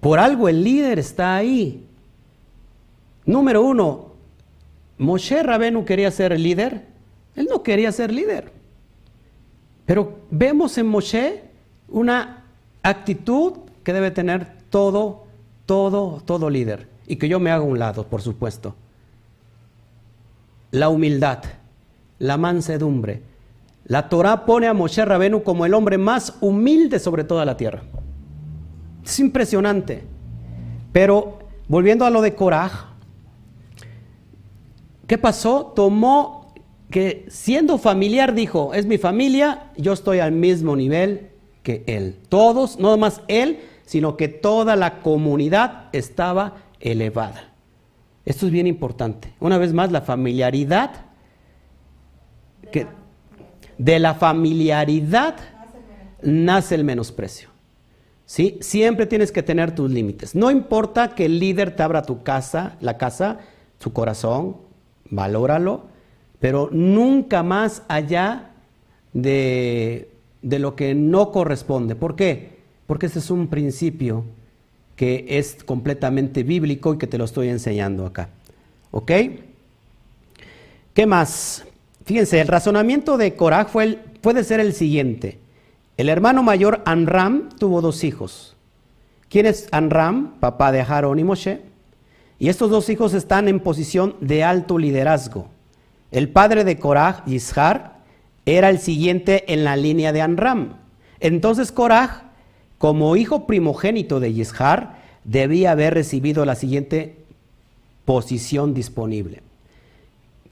[0.00, 1.86] Por algo el líder está ahí.
[3.24, 4.13] Número uno,
[4.98, 6.86] Moshe Rabenu quería ser líder.
[7.36, 8.52] Él no quería ser líder.
[9.86, 11.42] Pero vemos en Moshe
[11.88, 12.44] una
[12.82, 15.24] actitud que debe tener todo
[15.66, 16.88] todo, todo líder.
[17.06, 18.74] Y que yo me haga un lado, por supuesto.
[20.70, 21.42] La humildad,
[22.18, 23.22] la mansedumbre.
[23.86, 27.82] La Torah pone a Moshe Rabenu como el hombre más humilde sobre toda la tierra.
[29.04, 30.04] Es impresionante.
[30.92, 32.93] Pero volviendo a lo de Coraj,
[35.06, 35.72] ¿qué pasó?
[35.74, 36.52] Tomó
[36.90, 41.30] que siendo familiar dijo, es mi familia, yo estoy al mismo nivel
[41.62, 42.18] que él.
[42.28, 47.52] Todos, no más él, sino que toda la comunidad estaba elevada.
[48.24, 49.34] Esto es bien importante.
[49.40, 51.06] Una vez más, la familiaridad,
[52.70, 52.86] que,
[53.76, 55.36] de la familiaridad
[56.22, 57.48] nace el menosprecio.
[58.24, 58.56] ¿Sí?
[58.60, 60.34] Siempre tienes que tener tus límites.
[60.34, 63.40] No importa que el líder te abra tu casa, la casa,
[63.78, 64.56] su corazón,
[65.10, 65.82] valóralo,
[66.40, 68.50] pero nunca más allá
[69.12, 70.10] de,
[70.42, 71.94] de lo que no corresponde.
[71.94, 72.54] ¿Por qué?
[72.86, 74.24] porque ese es un principio
[74.96, 78.28] que es completamente bíblico y que te lo estoy enseñando acá.
[78.90, 79.10] ¿Ok?
[80.92, 81.64] ¿Qué más?
[82.04, 85.38] Fíjense, el razonamiento de Korah fue puede ser el siguiente.
[85.96, 88.56] El hermano mayor Anram tuvo dos hijos.
[89.28, 90.38] ¿Quién es Anram?
[90.38, 91.60] Papá de Aarón y Moshe.
[92.38, 95.48] Y estos dos hijos están en posición de alto liderazgo.
[96.10, 98.00] El padre de Korah, Yishar,
[98.46, 100.76] era el siguiente en la línea de Anram.
[101.20, 102.24] Entonces Korah
[102.84, 107.16] como hijo primogénito de Yishar, debía haber recibido la siguiente
[108.04, 109.40] posición disponible.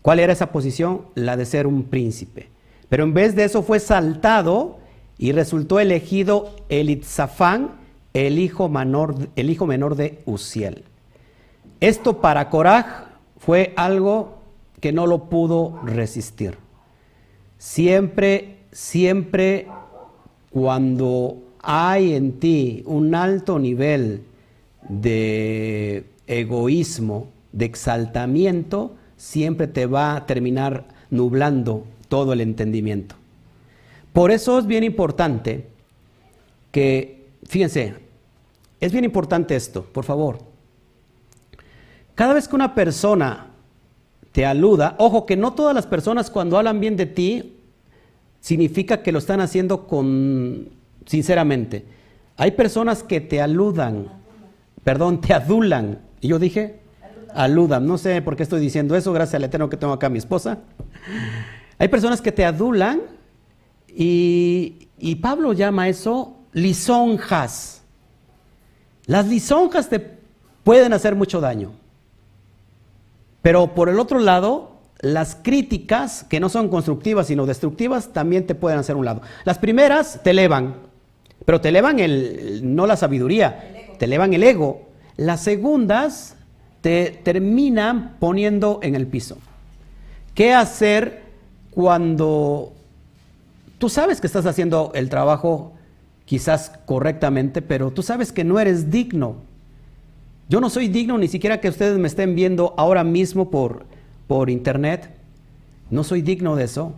[0.01, 1.03] ¿Cuál era esa posición?
[1.15, 2.49] La de ser un príncipe.
[2.89, 4.79] Pero en vez de eso fue saltado
[5.19, 7.73] y resultó elegido Elitzafán,
[8.15, 10.85] el hijo, menor, el hijo menor de Uziel.
[11.83, 13.07] Esto para Coraj
[13.39, 14.39] fue algo
[14.79, 16.57] que no lo pudo resistir.
[17.59, 19.67] Siempre, siempre
[20.51, 24.23] cuando hay en ti un alto nivel
[24.89, 33.17] de egoísmo, de exaltamiento, siempre te va a terminar nublando todo el entendimiento.
[34.13, 35.67] Por eso es bien importante
[36.71, 37.95] que, fíjense,
[38.81, 40.52] es bien importante esto, por favor.
[42.15, 43.47] Cada vez que una persona
[44.33, 47.57] te aluda, ojo que no todas las personas cuando hablan bien de ti
[48.41, 50.71] significa que lo están haciendo con
[51.07, 51.85] sinceramente.
[52.37, 54.09] Hay personas que te aludan,
[54.85, 56.01] perdón, te adulan.
[56.21, 56.81] ¿Y yo dije?
[57.35, 57.87] Aludan.
[57.87, 60.19] No sé por qué estoy diciendo eso, gracias al Eterno que tengo acá a mi
[60.19, 60.59] esposa.
[61.79, 63.01] Hay personas que te adulan
[63.89, 67.83] y, y Pablo llama eso lisonjas.
[69.07, 70.01] Las lisonjas te
[70.65, 71.82] pueden hacer mucho daño.
[73.43, 78.55] Pero por el otro lado, las críticas, que no son constructivas sino destructivas, también te
[78.55, 79.23] pueden hacer un lado.
[79.45, 80.77] Las primeras te elevan,
[81.45, 84.89] pero te elevan el, no la sabiduría, te elevan el ego.
[85.17, 86.37] Las segundas
[86.81, 89.39] te terminan poniendo en el piso.
[90.35, 91.23] ¿Qué hacer
[91.71, 92.73] cuando
[93.79, 95.73] tú sabes que estás haciendo el trabajo
[96.25, 99.37] quizás correctamente, pero tú sabes que no eres digno?
[100.53, 103.87] Yo no soy digno ni siquiera que ustedes me estén viendo ahora mismo por,
[104.27, 105.09] por internet.
[105.89, 106.93] No soy digno de eso.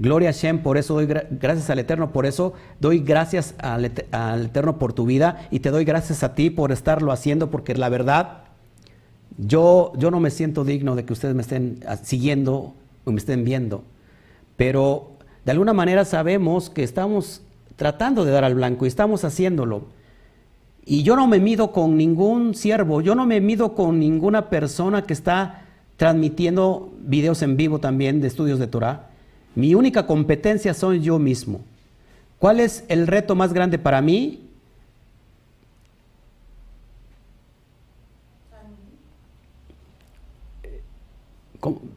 [0.00, 4.76] Gloria a Shem, por eso doy gracias al Eterno, por eso doy gracias al, Eterno
[4.80, 8.38] por tu vida y te doy gracias a ti por estarlo haciendo, porque la verdad,
[9.38, 13.44] yo, yo no me siento digno de que ustedes me estén siguiendo o me estén
[13.44, 13.84] viendo,
[14.56, 15.12] pero
[15.44, 17.40] de alguna manera sabemos que estamos
[17.76, 19.84] tratando de dar al blanco y estamos haciéndolo.
[20.86, 25.02] Y yo no me mido con ningún siervo, yo no me mido con ninguna persona
[25.02, 25.62] que está
[25.96, 29.08] transmitiendo videos en vivo también de estudios de Torah.
[29.54, 31.60] Mi única competencia soy yo mismo.
[32.38, 34.40] ¿Cuál es el reto más grande para mí?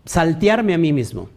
[0.05, 1.27] Saltearme a mí mismo.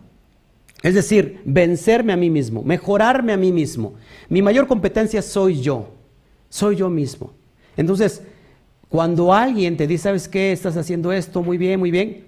[0.82, 3.94] Es decir, vencerme a mí mismo, mejorarme a mí mismo.
[4.28, 5.88] Mi mayor competencia soy yo,
[6.48, 7.39] soy yo mismo.
[7.80, 8.20] Entonces,
[8.90, 10.52] cuando alguien te dice, ¿sabes qué?
[10.52, 12.26] Estás haciendo esto muy bien, muy bien.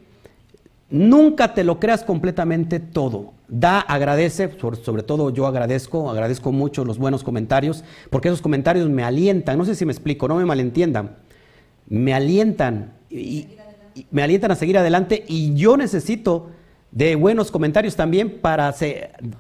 [0.89, 3.35] Nunca te lo creas completamente todo.
[3.49, 4.51] Da, agradece,
[4.83, 9.67] sobre todo yo agradezco, agradezco mucho los buenos comentarios, porque esos comentarios me alientan, no
[9.67, 11.17] sé si me explico, no me malentiendan,
[11.87, 13.49] me alientan y
[14.11, 16.49] me alientan a seguir adelante y yo necesito
[16.93, 18.75] de buenos comentarios también para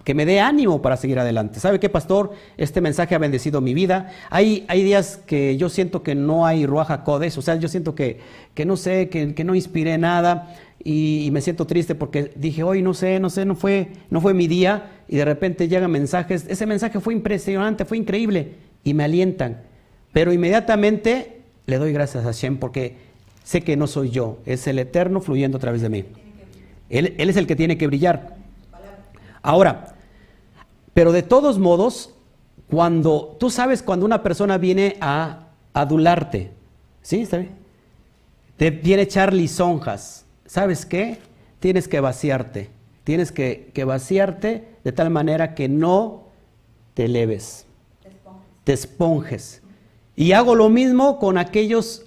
[0.05, 1.61] que me dé ánimo para seguir adelante.
[1.61, 2.33] ¿Sabe qué, pastor?
[2.57, 4.11] Este mensaje ha bendecido mi vida.
[4.31, 7.95] Hay, hay días que yo siento que no hay Ruaja Codes, o sea, yo siento
[7.95, 8.21] que,
[8.55, 12.83] que no sé, que, que no inspiré nada y, me siento triste porque dije, hoy
[12.83, 16.47] no sé, no sé, no fue, no fue mi día y de repente llegan mensajes.
[16.49, 19.61] Ese mensaje fue impresionante, fue increíble y me alientan.
[20.15, 22.97] Pero inmediatamente le doy gracias a Shem porque
[23.45, 26.05] sé que no soy yo, es el Eterno fluyendo a través de mí.
[26.93, 28.37] Él, es el que tiene que brillar.
[29.41, 29.97] Ahora,
[30.93, 32.15] pero de todos modos,
[32.71, 36.53] cuando tú sabes cuando una persona viene a adularte,
[37.01, 37.23] ¿sí?
[37.23, 37.43] ¿Está
[38.59, 40.27] Te viene a echar lisonjas.
[40.45, 41.19] ¿Sabes qué?
[41.61, 42.69] Tienes que vaciarte.
[43.05, 46.25] Tienes que, que vaciarte de tal manera que no
[46.93, 47.65] te eleves,
[48.65, 49.63] te esponjes.
[50.15, 52.05] Y hago lo mismo con aquellos,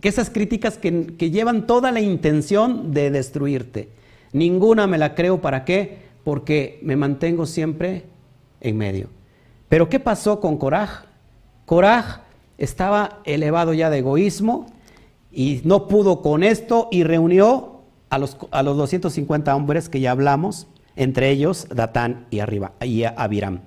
[0.00, 3.90] que esas críticas que, que llevan toda la intención de destruirte.
[4.36, 5.96] Ninguna me la creo, ¿para qué?
[6.22, 8.04] Porque me mantengo siempre
[8.60, 9.08] en medio.
[9.70, 11.06] Pero ¿qué pasó con Coraj?
[11.64, 12.20] Coraj
[12.58, 14.66] estaba elevado ya de egoísmo
[15.32, 17.80] y no pudo con esto y reunió
[18.10, 20.66] a los, a los 250 hombres que ya hablamos,
[20.96, 23.60] entre ellos Datán y, arriba, y Abiram.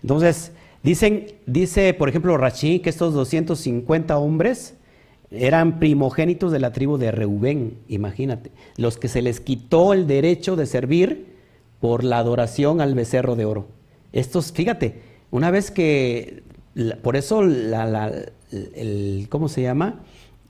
[0.00, 0.52] Entonces,
[0.82, 4.77] dicen, dice por ejemplo Rashi que estos 250 hombres
[5.30, 10.56] eran primogénitos de la tribu de Reubén, imagínate, los que se les quitó el derecho
[10.56, 11.26] de servir
[11.80, 13.66] por la adoración al becerro de oro.
[14.12, 16.42] Estos, fíjate, una vez que,
[17.02, 18.10] por eso la,
[18.50, 20.00] el, ¿cómo se llama?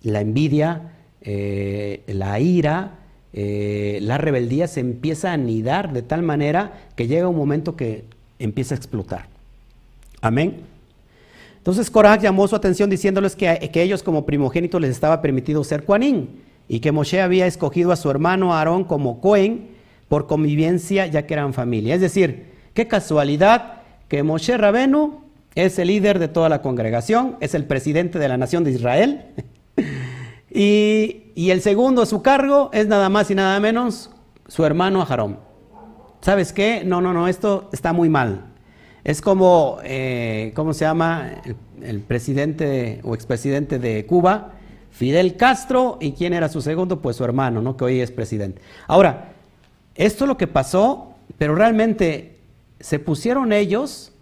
[0.03, 2.99] La envidia, eh, la ira,
[3.33, 8.05] eh, la rebeldía se empieza a anidar de tal manera que llega un momento que
[8.39, 9.27] empieza a explotar.
[10.21, 10.78] Amén.
[11.69, 16.41] Entonces Coraj llamó su atención diciéndoles que, ellos como primogénitos les estaba permitido ser Juanín
[16.67, 19.69] y que Moshe había escogido a su hermano Aarón como Cohen
[20.09, 21.95] por convivencia ya que eran familia.
[21.95, 25.21] Es decir, qué casualidad que Moshe Rabenu
[25.55, 29.27] es el líder de toda la congregación, es el presidente de la nación de Israel.
[30.51, 34.11] y, y, el segundo a su cargo es nada más y nada menos
[34.47, 35.39] su hermano Aharón.
[36.23, 36.83] ¿Sabes qué?
[36.83, 38.55] No, no, no, esto está muy mal.
[39.05, 41.31] Es como, eh, ¿cómo se llama?
[41.83, 44.53] El, presidente o expresidente de Cuba,
[44.91, 47.77] Fidel Castro, y quién era su segundo, pues su hermano, ¿no?
[47.77, 48.61] Que hoy es presidente.
[48.87, 49.33] Ahora,
[49.95, 52.37] esto es lo que pasó, pero realmente
[52.81, 54.13] se pusieron ellos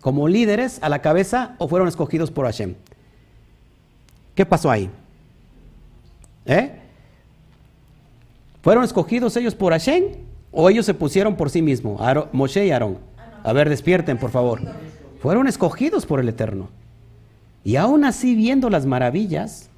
[0.00, 2.74] como líderes a la cabeza o fueron escogidos por Hashem.
[4.34, 4.90] ¿Qué pasó ahí?
[6.46, 6.72] ¿Eh?
[8.62, 10.04] ¿Fueron escogidos ellos por Hashem
[10.50, 12.00] o ellos se pusieron por sí mismos?
[12.32, 13.07] Moshe y Aarón.
[13.44, 14.60] A ver, despierten, por favor.
[15.20, 16.68] Fueron escogidos por el Eterno.
[17.64, 19.68] Y aún así, viendo las maravillas,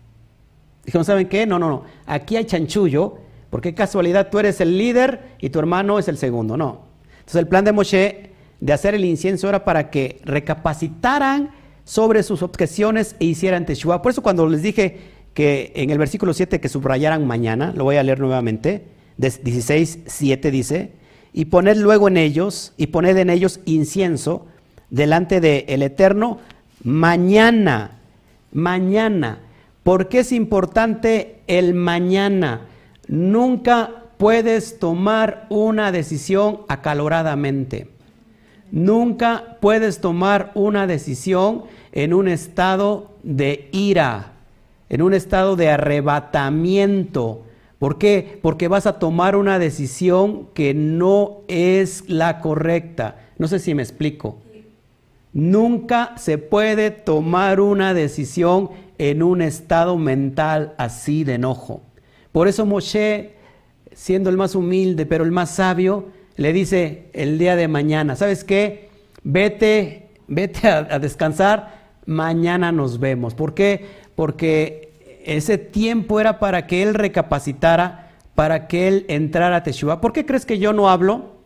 [0.84, 1.46] dijeron, ¿saben qué?
[1.46, 1.84] No, no, no.
[2.06, 3.18] Aquí hay chanchullo,
[3.50, 6.56] porque casualidad tú eres el líder y tu hermano es el segundo.
[6.56, 6.82] No.
[7.18, 8.30] Entonces el plan de Moshe
[8.60, 11.50] de hacer el incienso era para que recapacitaran
[11.84, 14.02] sobre sus objeciones e hicieran Teshuvah.
[14.02, 14.98] Por eso cuando les dije
[15.34, 18.84] que en el versículo 7 que subrayaran mañana, lo voy a leer nuevamente,
[19.16, 20.92] 16, 7 dice,
[21.32, 24.46] y poned luego en ellos, y poned en ellos incienso
[24.90, 26.38] delante del Eterno
[26.82, 27.98] mañana,
[28.52, 29.38] mañana.
[29.82, 32.62] ¿Por qué es importante el mañana?
[33.08, 37.88] Nunca puedes tomar una decisión acaloradamente.
[38.70, 44.32] Nunca puedes tomar una decisión en un estado de ira,
[44.88, 47.42] en un estado de arrebatamiento.
[47.80, 48.38] ¿Por qué?
[48.42, 53.16] Porque vas a tomar una decisión que no es la correcta.
[53.38, 54.36] No sé si me explico.
[55.32, 58.68] Nunca se puede tomar una decisión
[58.98, 61.80] en un estado mental así de enojo.
[62.32, 63.32] Por eso Moshe,
[63.92, 68.44] siendo el más humilde pero el más sabio, le dice el día de mañana, ¿sabes
[68.44, 68.90] qué?
[69.22, 73.34] Vete, vete a, descansar, mañana nos vemos.
[73.34, 73.86] ¿Por qué?
[74.14, 74.89] Porque
[75.24, 80.00] ese tiempo era para que él recapacitara, para que él entrara a Teshuvah.
[80.00, 81.36] ¿Por qué crees que yo no hablo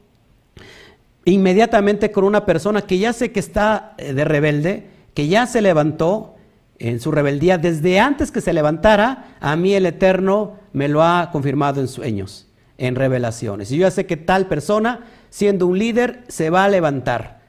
[1.25, 5.63] inmediatamente con una persona que ya sé que está eh, de rebelde, que ya se
[5.63, 6.35] levantó
[6.79, 9.37] en su rebeldía desde antes que se levantara?
[9.41, 12.49] A mí el Eterno me lo ha confirmado en sueños
[12.79, 13.71] en revelaciones.
[13.71, 17.41] Y yo ya sé que tal persona, siendo un líder, se va a levantar.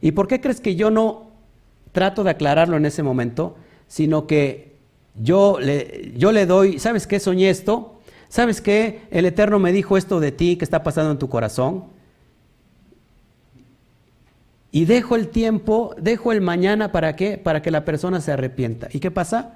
[0.00, 1.32] ¿Y por qué crees que yo no
[1.92, 3.56] trato de aclararlo en ese momento,
[3.86, 4.67] sino que
[5.20, 7.20] yo le, yo le doy, ¿sabes qué?
[7.20, 8.00] Soñé esto.
[8.28, 9.02] ¿Sabes qué?
[9.10, 11.84] El Eterno me dijo esto de ti que está pasando en tu corazón.
[14.70, 17.38] Y dejo el tiempo, dejo el mañana para qué?
[17.38, 18.88] Para que la persona se arrepienta.
[18.92, 19.54] ¿Y qué pasa?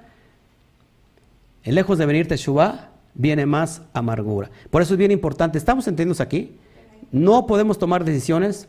[1.63, 4.49] Lejos de venir Teshuvah, viene más amargura.
[4.69, 6.57] Por eso es bien importante, estamos entendidos aquí,
[7.11, 8.67] no podemos tomar decisiones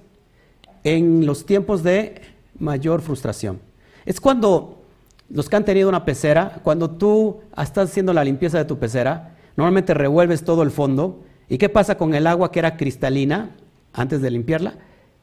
[0.84, 2.20] en los tiempos de
[2.58, 3.58] mayor frustración.
[4.04, 4.83] Es cuando
[5.28, 9.36] los que han tenido una pecera, cuando tú estás haciendo la limpieza de tu pecera,
[9.56, 11.22] normalmente revuelves todo el fondo.
[11.48, 13.50] ¿Y qué pasa con el agua que era cristalina
[13.92, 14.74] antes de limpiarla?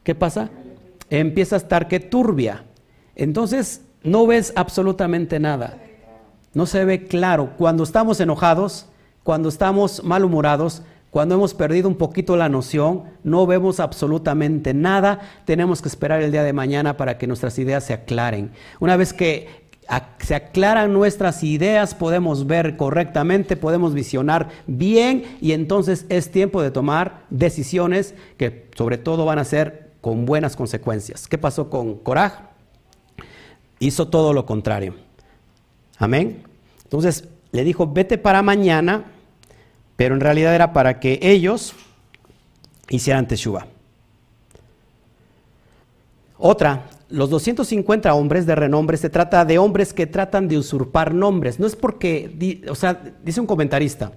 [0.02, 0.50] ¿Qué pasa?
[1.10, 2.64] Empieza a estar que turbia.
[3.14, 5.78] Entonces no ves absolutamente nada.
[6.54, 7.54] No se ve claro.
[7.56, 8.86] Cuando estamos enojados,
[9.22, 15.82] cuando estamos malhumorados, cuando hemos perdido un poquito la noción, no vemos absolutamente nada, tenemos
[15.82, 18.52] que esperar el día de mañana para que nuestras ideas se aclaren.
[18.80, 19.61] Una vez que
[20.18, 26.70] se aclaran nuestras ideas, podemos ver correctamente, podemos visionar bien y entonces es tiempo de
[26.70, 31.28] tomar decisiones que sobre todo van a ser con buenas consecuencias.
[31.28, 32.50] ¿Qué pasó con Coraj?
[33.78, 34.94] Hizo todo lo contrario.
[35.98, 36.42] Amén.
[36.84, 39.04] Entonces le dijo, vete para mañana
[40.02, 41.74] pero en realidad era para que ellos
[42.88, 43.66] hicieran teshuva.
[46.38, 51.60] Otra, los 250 hombres de renombre se trata de hombres que tratan de usurpar nombres.
[51.60, 54.12] No es porque, o sea, dice un comentarista,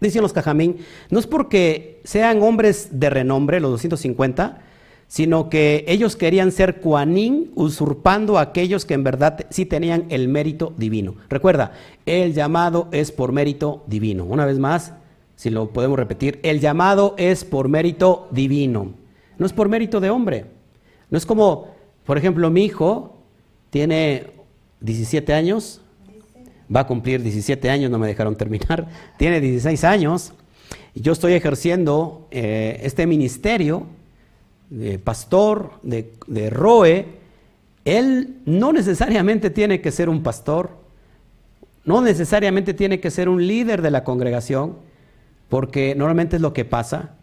[0.00, 0.78] dicen los cajamín,
[1.10, 4.60] no es porque sean hombres de renombre, los 250,
[5.08, 10.28] sino que ellos querían ser cuanín, usurpando a aquellos que en verdad sí tenían el
[10.28, 11.16] mérito divino.
[11.28, 11.72] Recuerda,
[12.06, 14.24] el llamado es por mérito divino.
[14.24, 14.94] Una vez más,
[15.34, 18.92] si lo podemos repetir, el llamado es por mérito divino,
[19.38, 20.46] no es por mérito de hombre.
[21.10, 21.71] No es como,
[22.04, 23.16] por ejemplo, mi hijo
[23.70, 24.26] tiene
[24.80, 25.80] 17 años,
[26.74, 28.88] va a cumplir 17 años, no me dejaron terminar,
[29.18, 30.32] tiene 16 años,
[30.94, 33.86] yo estoy ejerciendo eh, este ministerio
[34.70, 37.06] de pastor, de, de ROE,
[37.84, 40.70] él no necesariamente tiene que ser un pastor,
[41.84, 44.76] no necesariamente tiene que ser un líder de la congregación,
[45.48, 47.16] porque normalmente es lo que pasa,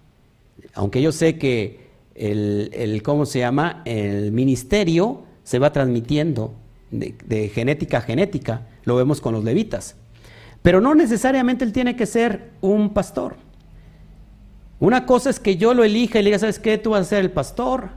[0.74, 1.89] aunque yo sé que
[2.20, 3.82] el, ¿cómo se llama?
[3.86, 6.54] El ministerio se va transmitiendo
[6.92, 8.68] de, de genética a genética.
[8.84, 9.96] Lo vemos con los levitas.
[10.62, 13.38] Pero no necesariamente él tiene que ser un pastor.
[14.80, 16.78] Una cosa es que yo lo elija y le diga, ¿sabes qué?
[16.78, 17.90] Tú vas a ser el pastor,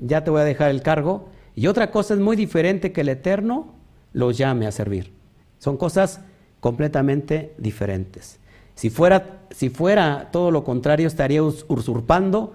[0.00, 1.28] ya te voy a dejar el cargo.
[1.54, 3.74] Y otra cosa es muy diferente que el Eterno
[4.12, 5.12] lo llame a servir.
[5.58, 6.20] Son cosas
[6.60, 8.38] completamente diferentes.
[8.74, 12.54] Si fuera, si fuera todo lo contrario, estaría usurpando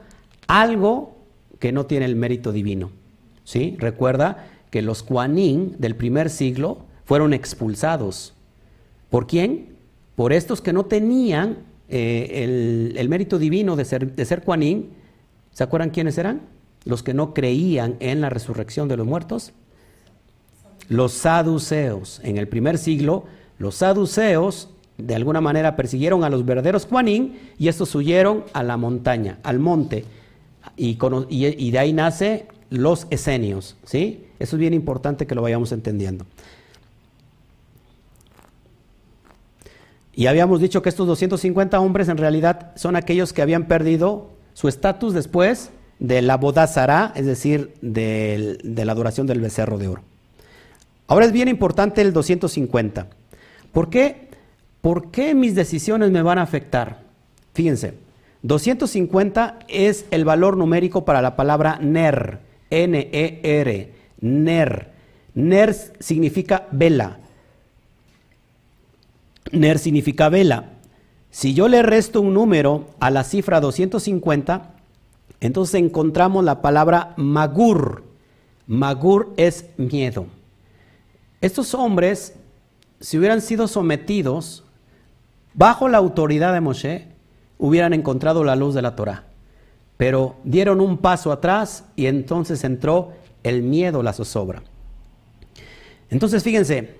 [0.59, 1.15] algo
[1.59, 2.91] que no tiene el mérito divino.
[3.43, 3.75] ¿Sí?
[3.79, 8.33] Recuerda que los Kuanin del primer siglo fueron expulsados.
[9.09, 9.77] ¿Por quién?
[10.15, 11.57] Por estos que no tenían
[11.89, 14.43] eh, el, mérito divino de ser, de ser
[15.51, 16.41] ¿Se acuerdan quiénes eran?
[16.85, 19.53] Los que no creían en la resurrección de los muertos.
[20.87, 22.21] Los saduceos.
[22.23, 23.25] En el primer siglo,
[23.57, 28.77] los saduceos de alguna manera persiguieron a los verdaderos Juanín y estos huyeron a la
[28.77, 30.05] montaña, al monte.
[30.83, 33.77] Y, de ahí nace los esenios.
[33.85, 34.25] ¿sí?
[34.39, 36.25] Eso es bien importante que lo vayamos entendiendo.
[40.15, 44.67] Y habíamos dicho que estos 250 hombres en realidad son aquellos que habían perdido su
[44.67, 45.69] estatus después
[45.99, 50.01] de la bodazara, es decir, de, la adoración del becerro de oro.
[51.07, 53.07] Ahora es bien importante el 250.
[53.71, 54.29] ¿Por qué?
[54.81, 57.01] ¿Por qué mis decisiones me van a afectar?
[57.53, 57.93] Fíjense,
[58.43, 62.39] 250 es el valor numérico para la palabra NER,
[62.69, 64.91] N-E-R, NER.
[65.33, 67.19] NER significa vela.
[69.51, 70.69] Ner significa vela.
[71.29, 74.73] Si yo le resto un número a la cifra 250,
[75.39, 78.03] entonces encontramos la palabra magur.
[78.67, 80.25] Magur es miedo.
[81.41, 82.35] Estos hombres,
[82.99, 84.63] si hubieran sido sometidos
[85.53, 87.10] bajo la autoridad de Moshe,
[87.61, 89.23] hubieran encontrado la luz de la Torah.
[89.95, 94.63] Pero dieron un paso atrás y entonces entró el miedo, la zozobra.
[96.09, 96.95] Entonces fíjense,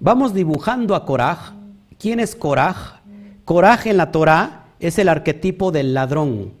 [0.00, 1.54] vamos dibujando a Korah
[1.98, 3.00] ¿Quién es Coraj?
[3.46, 6.52] Coraj en la Torah es el arquetipo del ladrón.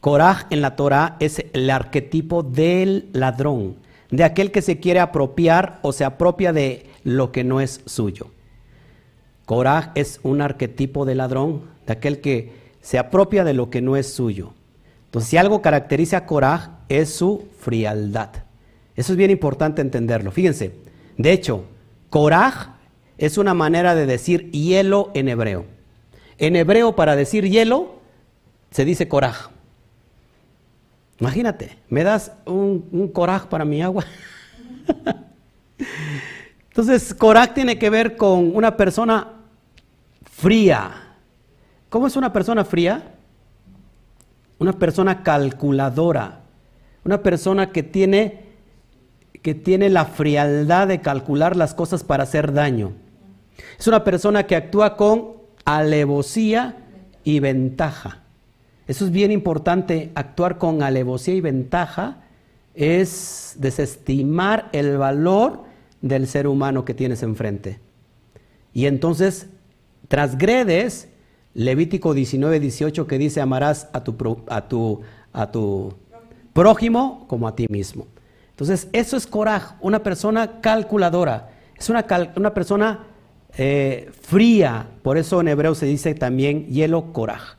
[0.00, 3.76] Coraj en la Torah es el arquetipo del ladrón,
[4.10, 8.30] de aquel que se quiere apropiar o se apropia de lo que no es suyo.
[9.44, 13.96] Coraj es un arquetipo de ladrón, de aquel que se apropia de lo que no
[13.96, 14.52] es suyo.
[15.06, 18.30] Entonces, si algo caracteriza a Coraj es su frialdad.
[18.96, 20.30] Eso es bien importante entenderlo.
[20.30, 20.72] Fíjense,
[21.16, 21.64] de hecho,
[22.10, 22.80] Coraj
[23.20, 25.66] es una manera de decir hielo en hebreo.
[26.38, 28.00] En hebreo para decir hielo
[28.70, 29.50] se dice coraj.
[31.18, 33.12] Imagínate, ¿me das un, un
[33.50, 34.06] para mi agua?
[36.68, 39.34] Entonces, coraj tiene que ver con una persona
[40.24, 41.09] fría.
[41.90, 43.14] ¿Cómo es una persona fría?
[44.58, 46.40] Una persona calculadora,
[47.04, 48.44] una persona que tiene,
[49.42, 52.92] que tiene la frialdad de calcular las cosas para hacer daño.
[53.78, 55.32] Es una persona que actúa con
[55.64, 56.76] alevosía
[57.24, 58.20] y ventaja.
[58.86, 62.18] Eso es bien importante, actuar con alevosía y ventaja
[62.74, 65.64] es desestimar el valor
[66.02, 67.80] del ser humano que tienes enfrente.
[68.72, 69.48] Y entonces
[70.08, 71.08] transgredes
[71.54, 75.00] Levítico 19, 18 que dice amarás a tu, a tu,
[75.32, 75.94] a tu
[76.52, 78.06] prójimo como a ti mismo.
[78.50, 82.04] Entonces eso es coraje, una persona calculadora, es una,
[82.36, 83.06] una persona
[83.56, 87.56] eh, fría, por eso en hebreo se dice también hielo Korah.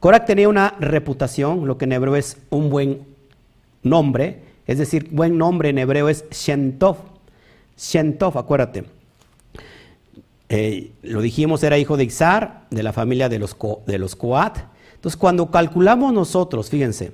[0.00, 3.04] Korah tenía una reputación, lo que en hebreo es un buen
[3.82, 6.96] nombre, es decir, buen nombre en hebreo es Shentov.
[7.76, 8.84] Shentov, acuérdate.
[10.48, 14.58] Eh, lo dijimos, era hijo de Izar, de la familia de los, de los Coat.
[14.94, 17.12] Entonces, cuando calculamos nosotros, fíjense,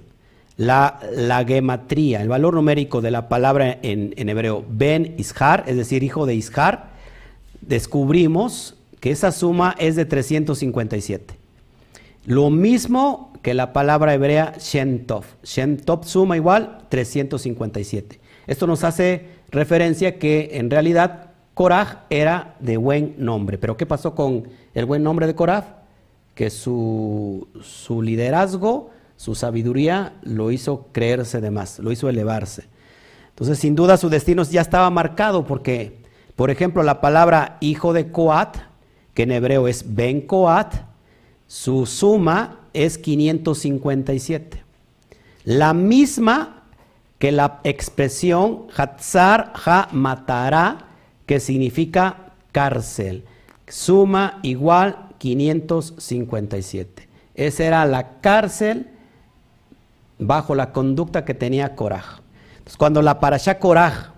[0.57, 5.76] la, la gematría, el valor numérico de la palabra en, en hebreo, Ben Ishar, es
[5.76, 6.91] decir, hijo de Ishar,
[7.61, 11.35] descubrimos que esa suma es de 357.
[12.26, 15.24] Lo mismo que la palabra hebrea Shentov.
[15.43, 18.20] Shentov suma igual 357.
[18.47, 21.30] Esto nos hace referencia que en realidad
[21.61, 23.58] Korah era de buen nombre.
[23.58, 25.82] Pero ¿qué pasó con el buen nombre de Korah?
[26.34, 32.64] Que su, su liderazgo, su sabiduría lo hizo creerse de más, lo hizo elevarse.
[33.28, 36.00] Entonces, sin duda, su destino ya estaba marcado porque
[36.40, 38.56] por ejemplo, la palabra hijo de Coat,
[39.12, 40.72] que en hebreo es Ben Coat,
[41.46, 44.64] su suma es 557.
[45.44, 46.62] La misma
[47.18, 50.86] que la expresión Hatzar Ha matará,
[51.31, 53.22] que significa cárcel.
[53.68, 57.07] Suma igual 557.
[57.37, 58.89] Esa era la cárcel
[60.18, 61.66] bajo la conducta que tenía.
[61.66, 64.12] Entonces, cuando la parasha Korah,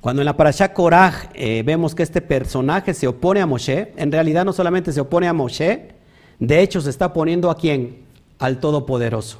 [0.00, 4.12] cuando en la parasha Korah eh, vemos que este personaje se opone a Moshe, en
[4.12, 5.88] realidad no solamente se opone a Moshe,
[6.38, 8.04] de hecho se está poniendo a quién?
[8.38, 9.38] Al Todopoderoso.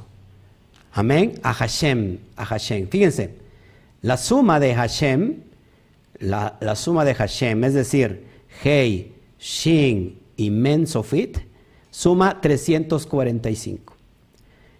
[0.91, 1.39] Amén.
[1.41, 2.17] A Hashem.
[2.35, 2.89] A Hashem.
[2.89, 3.33] Fíjense,
[4.01, 5.52] la suma de Hashem,
[6.23, 8.25] la, suma de Hashem, es decir,
[8.63, 11.37] Hei, Shin y Men Sofit,
[11.89, 13.93] suma 345.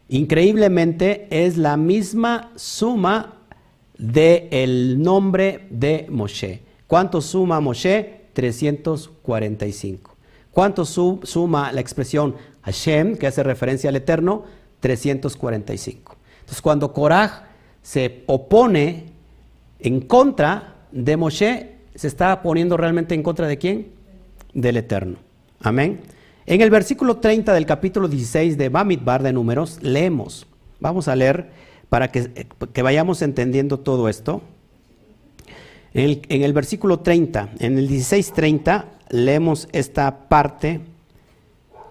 [0.09, 3.33] Increíblemente es la misma suma
[3.97, 6.61] del el nombre de Moshe.
[6.87, 8.21] ¿Cuánto suma Moshe?
[8.33, 10.15] 345.
[10.51, 14.43] ¿Cuánto suma la expresión Hashem, que hace referencia al Eterno?
[14.79, 16.15] 345.
[16.39, 17.49] Entonces, cuando Korah
[17.81, 19.13] se opone
[19.79, 23.87] en contra de Moshe, se está poniendo realmente en contra de quién?
[24.53, 25.17] Del Eterno.
[25.59, 26.01] Amén.
[26.45, 30.45] En el versículo 30 del capítulo 16 de Bamidbar de Números, leemos.
[30.79, 31.49] Vamos a leer
[31.89, 34.41] para que, vayamos entendiendo todo esto.
[35.93, 40.81] En el, en el versículo 30, en el 16:30, leemos esta parte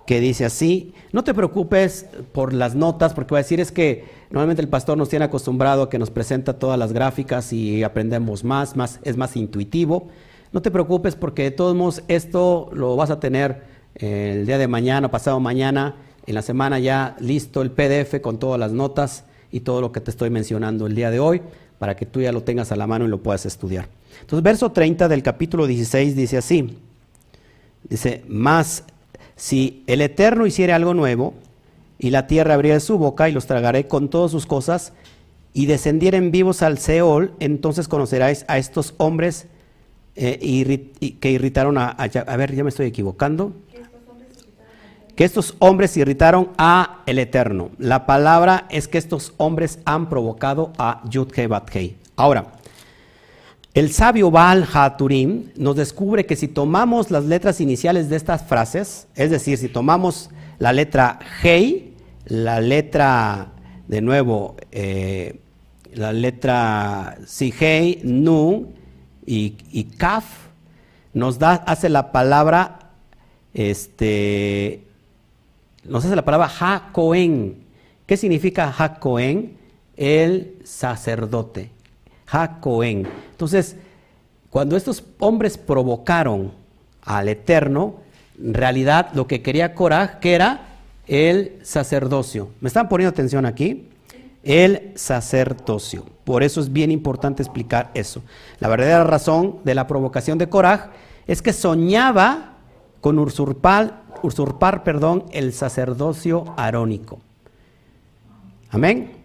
[0.07, 4.05] que dice así, no te preocupes por las notas, porque va a decir es que
[4.31, 8.45] normalmente el pastor nos tiene acostumbrado a que nos presenta todas las gráficas y aprendemos
[8.45, 10.09] más, más es más intuitivo.
[10.53, 13.63] No te preocupes porque de todos modos esto lo vas a tener
[13.95, 15.97] eh, el día de mañana, pasado mañana,
[16.27, 20.01] en la semana ya listo el PDF con todas las notas y todo lo que
[20.01, 21.43] te estoy mencionando el día de hoy,
[21.79, 23.89] para que tú ya lo tengas a la mano y lo puedas estudiar.
[24.21, 26.79] Entonces, verso 30 del capítulo 16 dice así,
[27.89, 28.85] dice, más
[29.37, 31.35] si el Eterno hiciere algo nuevo,
[31.99, 34.93] y la tierra abriera su boca, y los tragaré con todas sus cosas,
[35.53, 39.47] y descendieren vivos al Seol, entonces conoceráis a estos hombres
[40.15, 43.53] eh, que irritaron a, a, ver, ya me estoy equivocando.
[45.15, 47.71] Que estos hombres irritaron a el Eterno.
[47.79, 51.97] La palabra es que estos hombres han provocado a Yudhe Bathei.
[52.17, 52.53] Ahora,
[53.75, 59.07] el sabio Baal Haturim nos descubre que si tomamos las letras iniciales de estas frases,
[59.15, 61.95] es decir, si tomamos la letra Hei,
[62.27, 63.53] la letra,
[63.89, 65.41] de nuevo, eh,
[65.95, 68.73] la letra si Hei, Nu
[69.25, 70.25] y, Kaf,
[71.15, 72.91] nos da, hace la palabra,
[73.55, 74.85] este,
[75.85, 77.65] nos hace la palabra Ha-Kohen.
[78.05, 79.57] ¿Qué significa Ha-Kohen?
[79.97, 81.71] El sacerdote.
[82.33, 83.07] Ha-Kohen.
[83.31, 83.77] Entonces,
[84.51, 86.53] cuando estos hombres provocaron
[87.03, 87.97] al Eterno,
[88.43, 90.73] en realidad lo que quería Coraj, que era
[91.07, 92.51] el sacerdocio.
[92.61, 93.89] ¿Me están poniendo atención aquí?
[94.43, 96.07] El sacerdocio.
[96.25, 98.23] Por eso es bien importante explicar eso.
[98.61, 100.91] La verdadera razón de la provocación de Coraj
[101.27, 102.55] es que soñaba
[103.01, 107.21] con usurpar, usurpar perdón, el sacerdocio arónico.
[108.71, 109.22] Amén.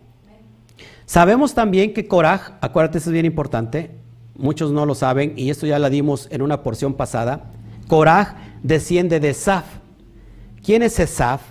[1.08, 3.92] Sabemos también que Korah, acuérdate, eso es bien importante,
[4.36, 7.50] muchos no lo saben, y esto ya la dimos en una porción pasada,
[7.88, 9.64] Korah desciende de Esaf.
[10.62, 11.42] ¿Quién es Esaf?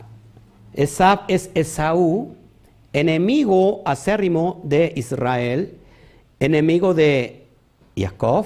[0.74, 2.36] Esaf es Esaú,
[2.92, 5.78] enemigo acérrimo de Israel,
[6.38, 7.46] enemigo de
[7.96, 8.44] Jacob,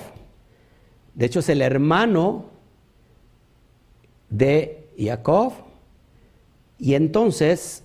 [1.16, 2.44] de hecho es el hermano
[4.28, 5.54] de Jacob,
[6.78, 7.82] y entonces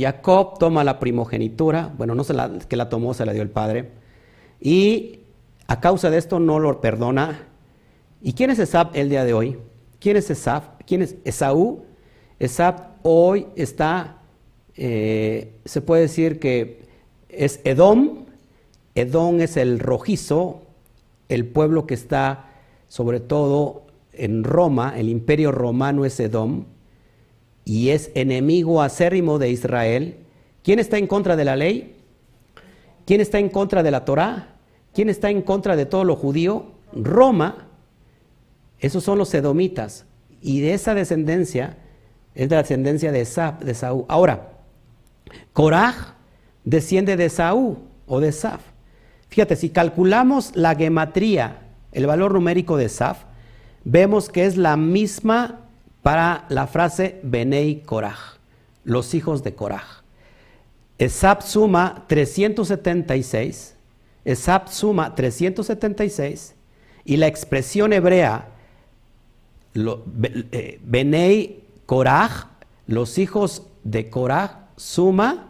[0.00, 3.50] Jacob toma la primogenitura, bueno, no se la, que la tomó, se la dio el
[3.50, 3.90] padre,
[4.60, 5.20] y
[5.66, 7.46] a causa de esto no lo perdona.
[8.22, 9.58] ¿Y quién es Esab el día de hoy?
[10.00, 10.62] ¿Quién es Esab?
[10.86, 11.84] ¿Quién es Esaú?
[12.38, 14.18] Esab hoy está,
[14.76, 16.82] eh, se puede decir que
[17.28, 18.26] es Edom.
[18.94, 20.62] Edom es el rojizo,
[21.28, 22.46] el pueblo que está
[22.88, 23.82] sobre todo
[24.12, 26.64] en Roma, el imperio romano es Edom
[27.68, 30.16] y es enemigo acérrimo de Israel,
[30.64, 31.96] ¿quién está en contra de la ley?
[33.04, 34.54] ¿Quién está en contra de la Torá?
[34.94, 36.72] ¿Quién está en contra de todo lo judío?
[36.94, 37.66] Roma.
[38.80, 40.06] Esos son los edomitas.
[40.40, 41.76] Y de esa descendencia
[42.34, 44.06] es de la descendencia de, de Saúl.
[44.08, 44.52] Ahora,
[45.52, 46.14] Coraj
[46.64, 48.62] desciende de Saúl o de Saf.
[49.28, 53.24] Fíjate, si calculamos la gematría, el valor numérico de Saf,
[53.84, 55.67] vemos que es la misma
[56.02, 58.18] para la frase Benei Korah,
[58.84, 59.84] los hijos de Korah.
[60.98, 63.74] Esab suma 376,
[64.24, 66.54] Esab suma 376
[67.04, 68.48] y la expresión hebrea
[69.74, 72.50] eh, Benei Korah,
[72.86, 75.48] los hijos de Korah, suma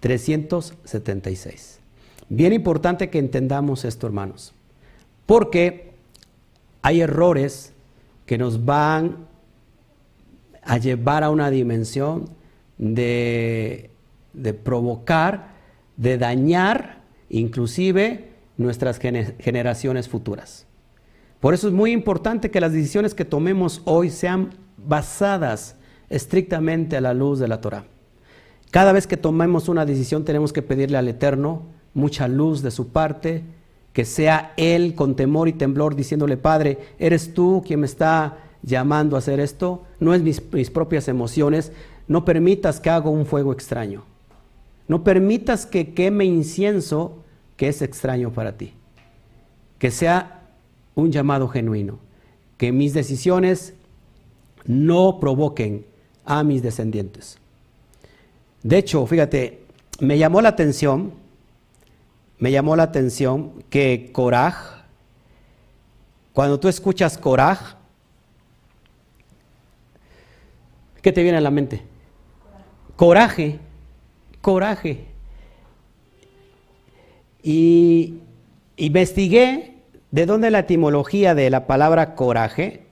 [0.00, 1.78] 376.
[2.28, 4.52] Bien importante que entendamos esto, hermanos,
[5.26, 5.92] porque
[6.82, 7.72] hay errores
[8.26, 9.27] que nos van
[10.68, 12.30] a llevar a una dimensión
[12.78, 13.90] de
[14.32, 15.48] de provocar,
[15.96, 20.66] de dañar inclusive nuestras generaciones futuras.
[21.40, 25.76] Por eso es muy importante que las decisiones que tomemos hoy sean basadas
[26.08, 27.84] estrictamente a la luz de la Torah.
[28.70, 31.62] Cada vez que tomemos una decisión tenemos que pedirle al Eterno
[31.94, 33.44] mucha luz de su parte,
[33.92, 39.16] que sea Él con temor y temblor diciéndole, Padre, eres tú quien me está llamando
[39.16, 41.72] a hacer esto, no es mis, mis propias emociones,
[42.06, 44.04] no permitas que haga un fuego extraño,
[44.88, 47.22] no permitas que queme incienso
[47.56, 48.72] que es extraño para ti,
[49.78, 50.42] que sea
[50.94, 51.98] un llamado genuino,
[52.56, 53.74] que mis decisiones
[54.64, 55.86] no provoquen
[56.24, 57.38] a mis descendientes.
[58.62, 59.64] De hecho, fíjate,
[60.00, 61.12] me llamó la atención,
[62.38, 64.84] me llamó la atención que Coraj,
[66.32, 67.77] cuando tú escuchas Coraj,
[71.08, 71.80] ¿qué te viene a la mente?
[72.94, 73.58] Coraje,
[74.42, 75.06] coraje.
[77.42, 78.18] Y
[78.76, 79.76] investigué
[80.10, 82.82] de dónde la etimología de la palabra coraje.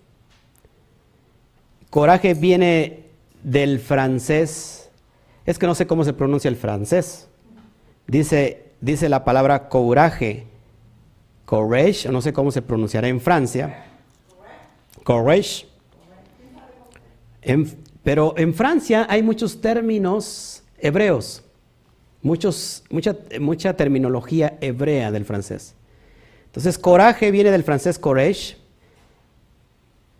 [1.90, 3.04] Coraje viene
[3.42, 4.88] del francés,
[5.44, 7.28] es que no sé cómo se pronuncia el francés.
[8.06, 10.46] Dice, dice la palabra coraje,
[11.44, 13.84] courage, no sé cómo se pronunciará en Francia.
[15.04, 15.66] Courage.
[18.06, 21.42] Pero en Francia hay muchos términos hebreos,
[22.22, 25.74] muchos, mucha, mucha terminología hebrea del francés.
[26.44, 28.58] Entonces, coraje viene del francés courage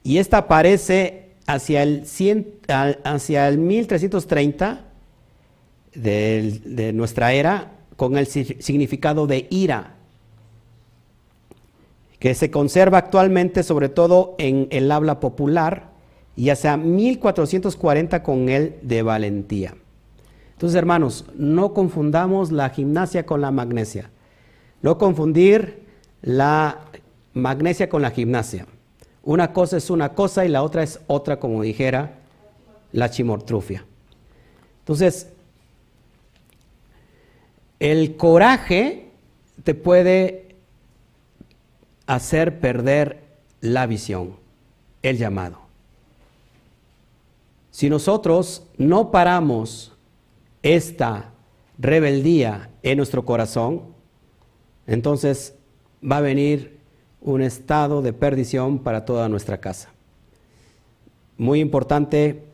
[0.03, 2.03] y esta aparece hacia el,
[3.05, 4.81] hacia el 1330
[5.95, 9.95] de, nuestra era con el significado de ira,
[12.19, 15.95] que se conserva actualmente sobre todo en el habla popular
[16.37, 19.75] y hacia 1440 con el de valentía.
[20.53, 24.11] Entonces, hermanos, no confundamos la gimnasia con la magnesia.
[24.83, 25.83] No confundir
[26.23, 26.81] la
[27.33, 28.67] magnesia con la gimnasia.
[29.23, 32.19] Una cosa es una cosa y la otra es otra, como dijera
[32.93, 33.85] la chimortrufia.
[34.81, 35.29] Entonces,
[37.81, 39.11] el coraje
[39.65, 40.55] te puede
[42.07, 43.25] hacer perder
[43.61, 44.37] la visión,
[45.03, 45.66] el llamado.
[47.77, 49.93] Si nosotros no paramos
[50.63, 51.35] esta
[51.77, 53.83] rebeldía en nuestro corazón,
[54.87, 55.55] entonces
[56.03, 56.79] va a venir
[57.21, 59.91] un estado de perdición para toda nuestra casa.
[61.37, 62.45] Muy importante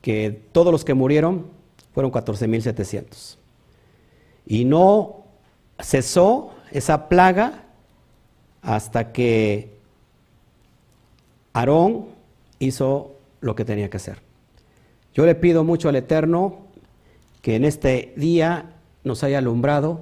[0.00, 1.46] que todos los que murieron
[1.92, 3.38] fueron 14.700.
[4.46, 5.24] Y no
[5.80, 7.64] cesó esa plaga
[8.62, 9.76] hasta que
[11.52, 12.06] Aarón
[12.60, 14.33] hizo lo que tenía que hacer.
[15.14, 16.66] Yo le pido mucho al Eterno
[17.40, 20.00] que en este día nos haya alumbrado,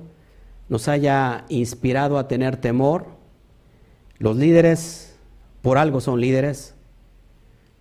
[0.68, 3.06] nos haya inspirado a tener temor,
[4.18, 5.16] los líderes
[5.60, 6.74] por algo son líderes.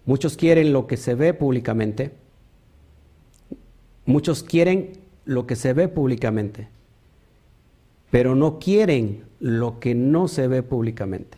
[0.05, 2.11] Muchos quieren lo que se ve públicamente.
[4.05, 4.93] Muchos quieren
[5.25, 6.67] lo que se ve públicamente,
[8.09, 11.37] pero no quieren lo que no se ve públicamente.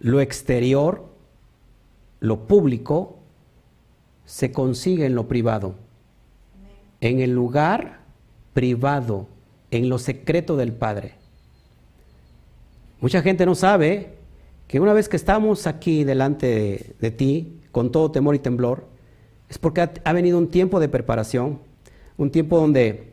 [0.00, 1.04] Lo exterior,
[2.20, 3.15] lo público,
[4.26, 5.76] se consigue en lo privado,
[7.00, 8.00] en el lugar
[8.52, 9.28] privado,
[9.70, 11.14] en lo secreto del Padre.
[13.00, 14.14] Mucha gente no sabe
[14.66, 18.86] que una vez que estamos aquí delante de, ti, con todo temor y temblor,
[19.48, 21.60] es porque ha, venido un tiempo de preparación,
[22.16, 23.12] un tiempo donde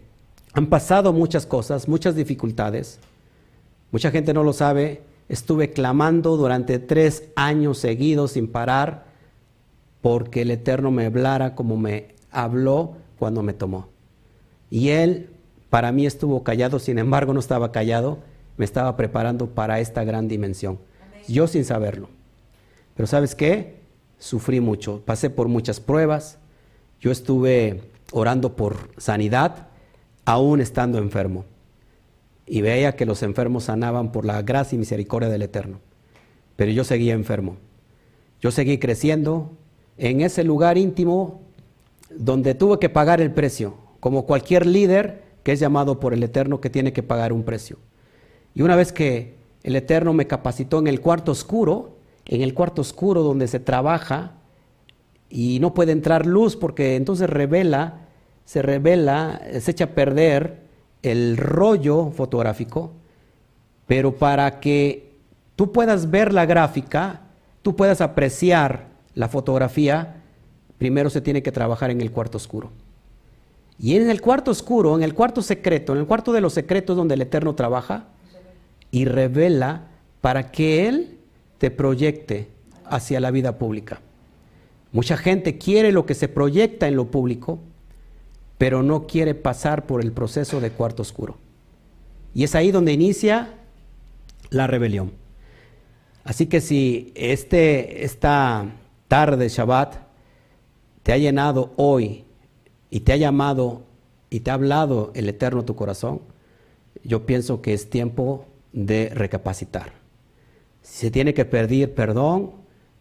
[0.53, 2.99] han pasado muchas cosas, muchas dificultades.
[3.91, 5.03] Mucha gente no lo sabe.
[5.29, 9.12] Estuve clamando durante tres años seguidos sin parar
[10.03, 13.87] porque el Eterno me hablara como me habló cuando me tomó.
[14.69, 15.31] Y Él
[15.71, 18.19] para mí estuvo callado, sin embargo no estaba callado
[18.57, 20.79] me estaba preparando para esta gran dimensión.
[21.27, 22.09] Yo sin saberlo.
[22.95, 23.81] Pero ¿sabes qué?
[24.19, 26.37] Sufrí mucho, pasé por muchas pruebas,
[27.01, 27.81] yo estuve
[28.11, 29.67] orando por sanidad,
[30.25, 31.45] aún estando enfermo.
[32.45, 35.79] Y veía que los enfermos sanaban por la gracia y misericordia del Eterno.
[36.55, 37.57] Pero yo seguía enfermo.
[38.39, 39.51] Yo seguí creciendo
[39.97, 41.41] en ese lugar íntimo
[42.09, 46.61] donde tuve que pagar el precio, como cualquier líder que es llamado por el Eterno
[46.61, 47.77] que tiene que pagar un precio.
[48.55, 52.81] Y una vez que el Eterno me capacitó en el cuarto oscuro, en el cuarto
[52.81, 54.33] oscuro donde se trabaja
[55.29, 58.07] y no puede entrar luz porque entonces revela,
[58.45, 60.63] se revela, se echa a perder
[61.01, 62.93] el rollo fotográfico,
[63.87, 65.11] pero para que
[65.55, 67.21] tú puedas ver la gráfica,
[67.61, 70.21] tú puedas apreciar la fotografía,
[70.77, 72.71] primero se tiene que trabajar en el cuarto oscuro.
[73.79, 76.95] Y en el cuarto oscuro, en el cuarto secreto, en el cuarto de los secretos
[76.95, 78.05] donde el Eterno trabaja
[78.91, 79.87] y revela
[80.21, 81.17] para que Él
[81.57, 82.49] te proyecte
[82.85, 84.01] hacia la vida pública.
[84.91, 87.59] Mucha gente quiere lo que se proyecta en lo público,
[88.57, 91.37] pero no quiere pasar por el proceso de cuarto oscuro.
[92.35, 93.55] Y es ahí donde inicia
[94.49, 95.11] la rebelión.
[96.23, 98.67] Así que si este, esta
[99.13, 99.93] tarde Shabbat
[101.03, 102.23] te ha llenado hoy
[102.89, 103.83] y te ha llamado
[104.31, 106.21] y te ha hablado el Eterno tu corazón,
[107.03, 109.91] yo pienso que es tiempo de recapacitar.
[110.81, 112.53] Si se tiene que pedir perdón,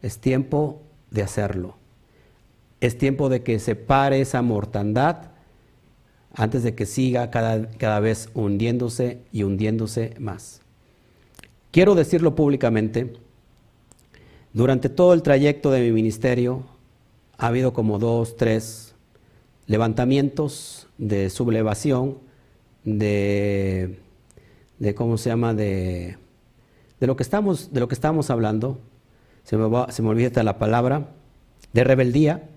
[0.02, 1.76] es tiempo de hacerlo.
[2.82, 5.30] Es tiempo de que se pare esa mortandad
[6.34, 10.60] antes de que siga cada, cada vez hundiéndose y hundiéndose más.
[11.70, 13.14] Quiero decirlo públicamente,
[14.52, 16.62] durante todo el trayecto de mi ministerio
[17.38, 18.94] ha habido como dos, tres
[19.66, 22.18] levantamientos de sublevación,
[22.84, 23.98] de,
[24.94, 25.54] ¿cómo se llama?
[25.54, 26.18] De,
[27.00, 28.78] de, lo que estamos, de lo que estamos hablando,
[29.44, 31.08] se me, va, se me olvida la palabra,
[31.72, 32.48] de rebeldía,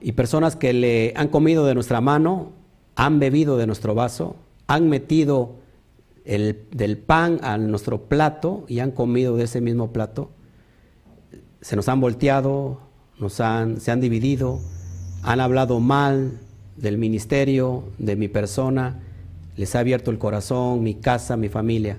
[0.00, 2.52] y personas que le han comido de nuestra mano,
[2.96, 4.36] han bebido de nuestro vaso,
[4.66, 5.54] han metido
[6.24, 10.30] el, del pan a nuestro plato y han comido de ese mismo plato.
[11.62, 12.78] Se nos han volteado,
[13.18, 14.60] nos han, se han dividido,
[15.22, 16.40] han hablado mal
[16.76, 19.00] del ministerio, de mi persona,
[19.56, 21.98] les ha abierto el corazón, mi casa, mi familia.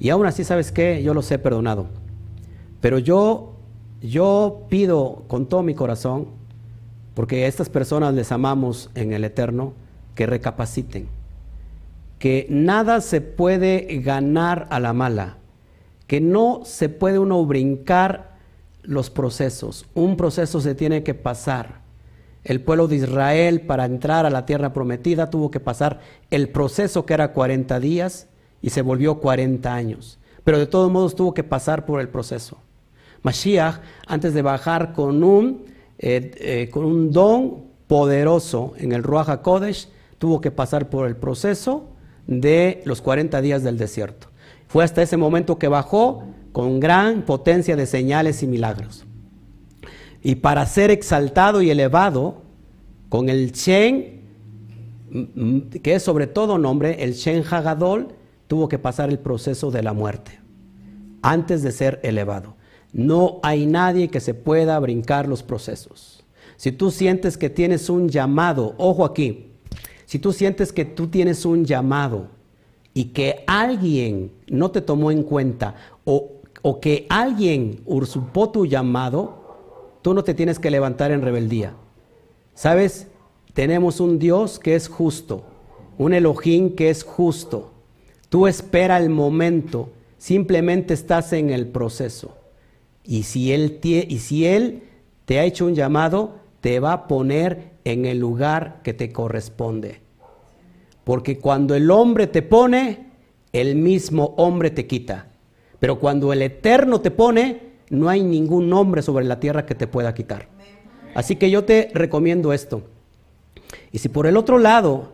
[0.00, 1.02] Y aún así, ¿sabes qué?
[1.02, 1.86] Yo los he perdonado.
[2.80, 3.54] Pero yo,
[4.02, 6.26] yo pido con todo mi corazón,
[7.14, 9.74] porque a estas personas les amamos en el eterno,
[10.14, 11.08] que recapaciten,
[12.18, 15.38] que nada se puede ganar a la mala,
[16.06, 18.31] que no se puede uno brincar
[18.82, 21.82] los procesos, un proceso se tiene que pasar.
[22.44, 27.06] El pueblo de Israel para entrar a la tierra prometida tuvo que pasar el proceso
[27.06, 28.26] que era 40 días
[28.60, 32.58] y se volvió 40 años, pero de todos modos tuvo que pasar por el proceso.
[33.22, 35.66] Mashiach, antes de bajar con un,
[35.98, 41.16] eh, eh, con un don poderoso en el Ruach HaKodesh, tuvo que pasar por el
[41.16, 41.88] proceso
[42.26, 44.28] de los 40 días del desierto.
[44.66, 49.04] Fue hasta ese momento que bajó con gran potencia de señales y milagros.
[50.22, 52.42] Y para ser exaltado y elevado,
[53.08, 54.22] con el Shen,
[55.82, 58.14] que es sobre todo nombre, el Shen Hagadol,
[58.46, 60.40] tuvo que pasar el proceso de la muerte
[61.22, 62.56] antes de ser elevado.
[62.92, 66.24] No hay nadie que se pueda brincar los procesos.
[66.56, 69.52] Si tú sientes que tienes un llamado, ojo aquí,
[70.04, 72.28] si tú sientes que tú tienes un llamado
[72.94, 75.74] y que alguien no te tomó en cuenta
[76.04, 76.31] o,
[76.80, 81.74] que alguien usurpó tu llamado, tú no te tienes que levantar en rebeldía.
[82.54, 83.08] ¿Sabes?
[83.52, 85.44] Tenemos un Dios que es justo,
[85.98, 87.72] un Elohim que es justo.
[88.28, 92.36] Tú espera el momento, simplemente estás en el proceso.
[93.04, 94.84] Y si Él, y si él
[95.24, 100.00] te ha hecho un llamado, te va a poner en el lugar que te corresponde.
[101.04, 103.10] Porque cuando el hombre te pone,
[103.52, 105.31] el mismo hombre te quita.
[105.82, 109.88] Pero cuando el Eterno te pone, no hay ningún hombre sobre la tierra que te
[109.88, 110.46] pueda quitar.
[111.12, 112.82] Así que yo te recomiendo esto.
[113.90, 115.10] Y si por el otro lado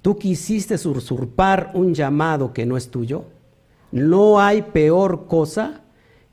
[0.00, 3.26] tú quisiste usurpar un llamado que no es tuyo,
[3.92, 5.82] no hay peor cosa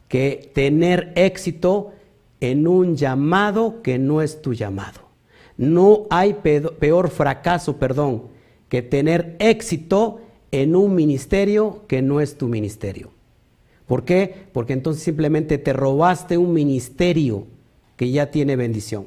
[0.08, 1.92] que tener éxito
[2.40, 5.02] en un llamado que no es tu llamado.
[5.58, 8.30] No hay peor fracaso, perdón,
[8.70, 10.22] que tener éxito
[10.52, 13.12] en un ministerio que no es tu ministerio.
[13.94, 14.48] ¿Por qué?
[14.54, 17.46] Porque entonces simplemente te robaste un ministerio
[17.96, 19.06] que ya tiene bendición.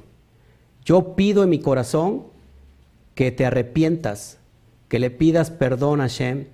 [0.84, 2.26] Yo pido en mi corazón
[3.16, 4.38] que te arrepientas,
[4.86, 6.46] que le pidas perdón a Shem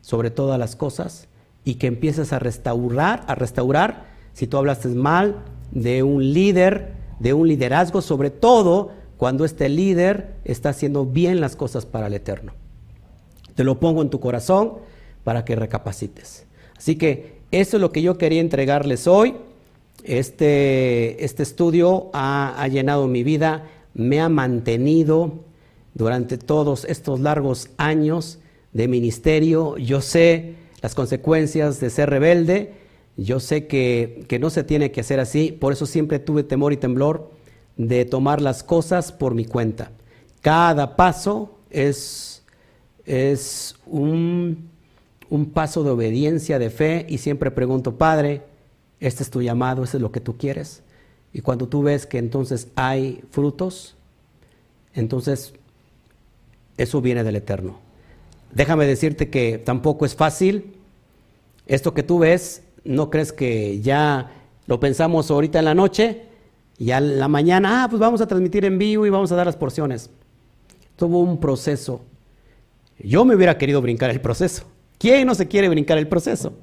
[0.00, 1.28] sobre todas las cosas
[1.64, 7.34] y que empieces a restaurar, a restaurar si tú hablaste mal de un líder, de
[7.34, 12.52] un liderazgo, sobre todo cuando este líder está haciendo bien las cosas para el Eterno.
[13.54, 14.72] Te lo pongo en tu corazón
[15.22, 16.46] para que recapacites.
[16.76, 19.34] Así que eso es lo que yo quería entregarles hoy.
[20.04, 25.32] Este, este estudio ha, ha llenado mi vida, me ha mantenido
[25.94, 28.38] durante todos estos largos años
[28.72, 29.76] de ministerio.
[29.78, 32.74] Yo sé las consecuencias de ser rebelde,
[33.16, 36.72] yo sé que, que no se tiene que hacer así, por eso siempre tuve temor
[36.72, 37.30] y temblor
[37.76, 39.90] de tomar las cosas por mi cuenta.
[40.42, 42.44] Cada paso es,
[43.04, 44.70] es un,
[45.30, 48.42] un paso de obediencia, de fe, y siempre pregunto, Padre,
[49.00, 50.82] este es tu llamado, este es lo que tú quieres.
[51.32, 53.94] Y cuando tú ves que entonces hay frutos,
[54.94, 55.52] entonces
[56.76, 57.78] eso viene del Eterno.
[58.52, 60.74] Déjame decirte que tampoco es fácil.
[61.66, 64.30] Esto que tú ves, no crees que ya
[64.66, 66.22] lo pensamos ahorita en la noche
[66.78, 69.46] y a la mañana, ah, pues vamos a transmitir en vivo y vamos a dar
[69.46, 70.10] las porciones.
[70.96, 72.00] Tuvo un proceso.
[72.98, 74.64] Yo me hubiera querido brincar el proceso.
[74.98, 76.54] ¿Quién no se quiere brincar el proceso?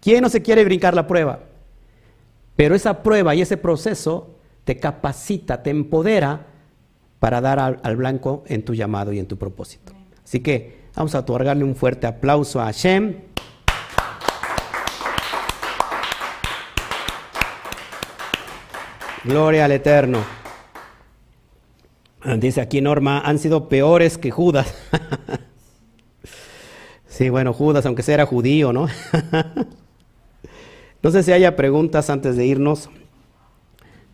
[0.00, 1.40] ¿Quién no se quiere brincar la prueba?
[2.56, 6.46] Pero esa prueba y ese proceso te capacita, te empodera
[7.18, 9.92] para dar al, blanco en tu llamado y en tu propósito.
[10.22, 13.16] Así que vamos a otorgarle un fuerte aplauso a Hashem.
[19.24, 20.18] Gloria al Eterno.
[22.38, 24.74] Dice aquí Norma, han sido peores que Judas.
[27.14, 28.88] sí, bueno, Judas, aunque sea judío, ¿no?
[31.02, 32.90] no sé si haya preguntas antes de irnos,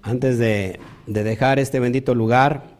[0.03, 2.79] antes de, de dejar este bendito lugar.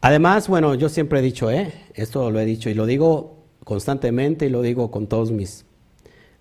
[0.00, 1.72] Además, bueno, yo siempre he dicho, ¿eh?
[1.94, 5.64] esto lo he dicho y lo digo constantemente y lo digo con todos mis,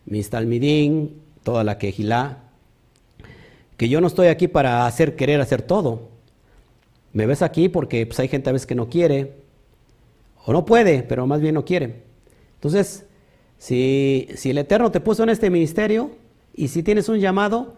[0.05, 2.39] mis talmidín, toda la quejilá,
[3.77, 6.09] que yo no estoy aquí para hacer querer hacer todo.
[7.13, 9.40] Me ves aquí porque pues, hay gente a veces que no quiere,
[10.45, 12.03] o no puede, pero más bien no quiere.
[12.55, 13.05] Entonces,
[13.57, 16.11] si, si el Eterno te puso en este ministerio
[16.53, 17.75] y si tienes un llamado,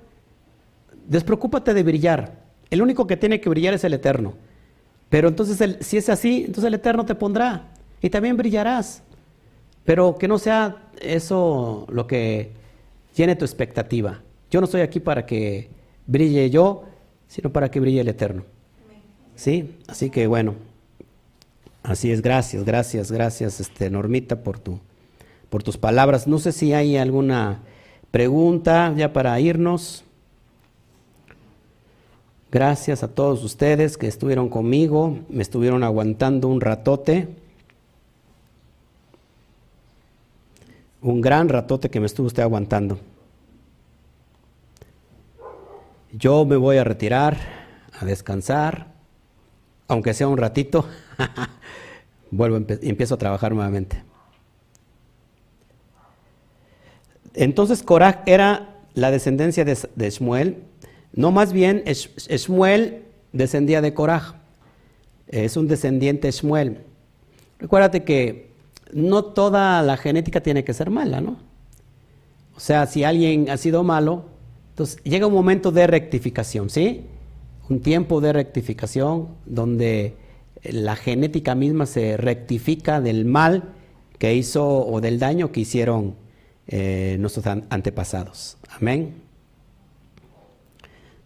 [1.08, 2.44] despreocúpate de brillar.
[2.70, 4.34] El único que tiene que brillar es el Eterno.
[5.10, 7.70] Pero entonces, si es así, entonces el Eterno te pondrá
[8.02, 9.04] y también brillarás.
[9.86, 12.52] Pero que no sea eso lo que
[13.16, 14.22] llene tu expectativa.
[14.50, 15.70] Yo no estoy aquí para que
[16.08, 16.84] brille yo,
[17.28, 18.44] sino para que brille el Eterno.
[19.36, 19.78] ¿Sí?
[19.88, 20.56] Así que bueno,
[21.84, 22.22] así es.
[22.22, 24.80] Gracias, gracias, gracias, este, Normita, por, tu,
[25.50, 26.28] por tus palabras.
[26.28, 27.60] No sé si hay alguna
[28.12, 30.04] pregunta ya para irnos.
[32.52, 37.28] Gracias a todos ustedes que estuvieron conmigo, me estuvieron aguantando un ratote.
[41.02, 43.00] Un gran ratote que me estuvo usted aguantando.
[46.12, 47.38] Yo me voy a retirar,
[48.00, 48.86] a descansar,
[49.88, 50.86] aunque sea un ratito,
[52.32, 54.04] vuelvo y empiezo a trabajar nuevamente.
[57.34, 60.64] Entonces Coraj era la descendencia de, de Shmuel,
[61.16, 64.34] no, más bien Shmuel descendía de Coraj.
[65.28, 66.80] Es un descendiente Shmuel.
[67.60, 68.52] Recuérdate que
[68.92, 71.38] no toda la genética tiene que ser mala, ¿no?
[72.56, 74.26] O sea, si alguien ha sido malo,
[74.70, 77.06] entonces llega un momento de rectificación, ¿sí?
[77.70, 80.16] Un tiempo de rectificación donde
[80.64, 83.74] la genética misma se rectifica del mal
[84.18, 86.16] que hizo o del daño que hicieron
[86.68, 88.58] eh, nuestros antepasados.
[88.70, 89.16] Amén.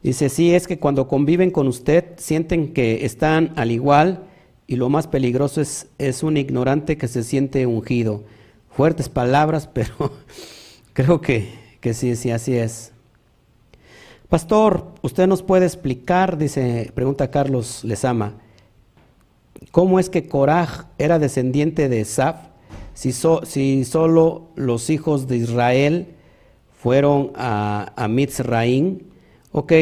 [0.01, 4.23] Dice, sí, es que cuando conviven con usted sienten que están al igual
[4.65, 8.23] y lo más peligroso es, es un ignorante que se siente ungido.
[8.69, 10.13] Fuertes palabras, pero
[10.93, 11.49] creo que,
[11.81, 12.93] que sí, sí, así es.
[14.29, 18.35] Pastor, ¿usted nos puede explicar, dice, pregunta Carlos Lezama,
[19.71, 22.37] cómo es que Coraj era descendiente de Esaf
[22.97, 26.07] si, solo los hijos de Israel
[26.81, 28.99] fueron a, a Mitzraim?
[29.51, 29.73] Ok,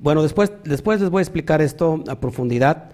[0.00, 2.92] bueno, después, después les voy a explicar esto a profundidad,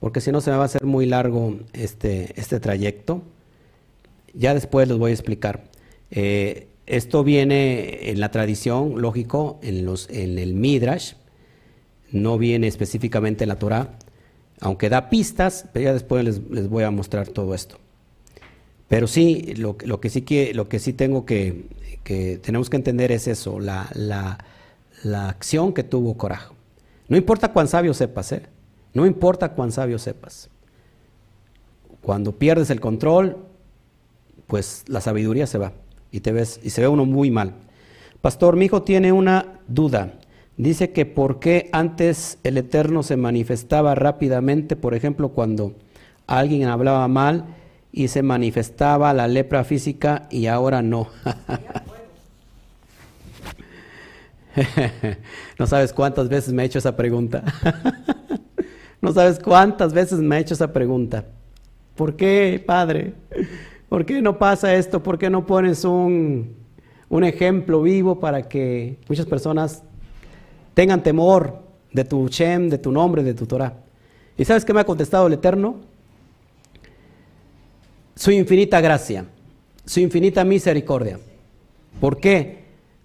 [0.00, 3.22] porque si no se me va a hacer muy largo este, este trayecto.
[4.32, 5.64] Ya después les voy a explicar.
[6.10, 11.14] Eh, esto viene en la tradición, lógico, en, los, en el Midrash,
[12.10, 13.98] no viene específicamente en la Torah,
[14.62, 17.76] aunque da pistas, pero ya después les, voy a mostrar todo esto.
[18.88, 21.66] Pero sí, lo, que, sí que, lo que sí tengo que,
[22.04, 24.38] que tenemos que entender es eso, la, la
[25.02, 26.52] la acción que tuvo Coraje.
[27.08, 28.42] No importa cuán sabio sepas, ¿eh?
[28.94, 30.48] No importa cuán sabio sepas.
[32.00, 33.38] Cuando pierdes el control,
[34.46, 35.72] pues la sabiduría se va
[36.10, 37.54] y te ves y se ve uno muy mal.
[38.20, 40.14] Pastor, mi hijo tiene una duda.
[40.56, 45.74] Dice que por qué antes el Eterno se manifestaba rápidamente, por ejemplo, cuando
[46.26, 47.46] alguien hablaba mal
[47.90, 51.08] y se manifestaba la lepra física y ahora no.
[55.58, 57.42] no sabes cuántas veces me he hecho esa pregunta.
[59.00, 61.24] no sabes cuántas veces me he hecho esa pregunta.
[61.96, 63.14] ¿Por qué, Padre?
[63.88, 65.02] ¿Por qué no pasa esto?
[65.02, 66.56] ¿Por qué no pones un,
[67.08, 69.82] un ejemplo vivo para que muchas personas
[70.74, 71.62] tengan temor
[71.92, 73.74] de tu Shem, de tu nombre, de tu Torah?
[74.36, 75.76] ¿Y sabes qué me ha contestado el Eterno?
[78.14, 79.26] Su infinita gracia,
[79.84, 81.18] su infinita misericordia.
[82.00, 82.62] ¿Por qué?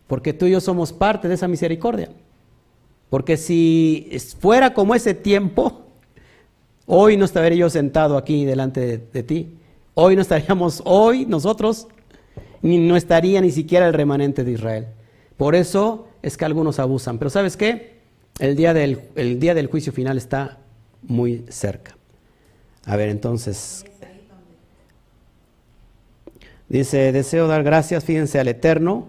[0.07, 2.09] porque tú y yo somos parte de esa misericordia.
[3.09, 4.09] Porque si
[4.39, 5.82] fuera como ese tiempo,
[6.86, 9.55] hoy no estaría yo sentado aquí delante de, ti.
[9.93, 11.88] Hoy no estaríamos, hoy nosotros,
[12.61, 14.88] ni no estaría ni siquiera el remanente de Israel.
[15.36, 17.18] Por eso es que algunos abusan.
[17.18, 17.97] Pero ¿sabes qué?
[18.39, 20.59] El día del, el día del juicio final está
[21.03, 21.97] muy cerca.
[22.86, 23.86] A ver, entonces,
[26.70, 29.07] Dice, deseo dar gracias, fíjense, al Eterno,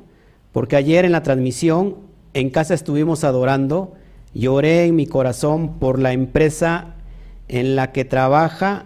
[0.53, 1.97] porque ayer en la transmisión
[2.35, 3.95] en casa estuvimos adorando,
[4.33, 6.95] lloré en mi corazón por la empresa
[7.49, 8.85] en la que trabaja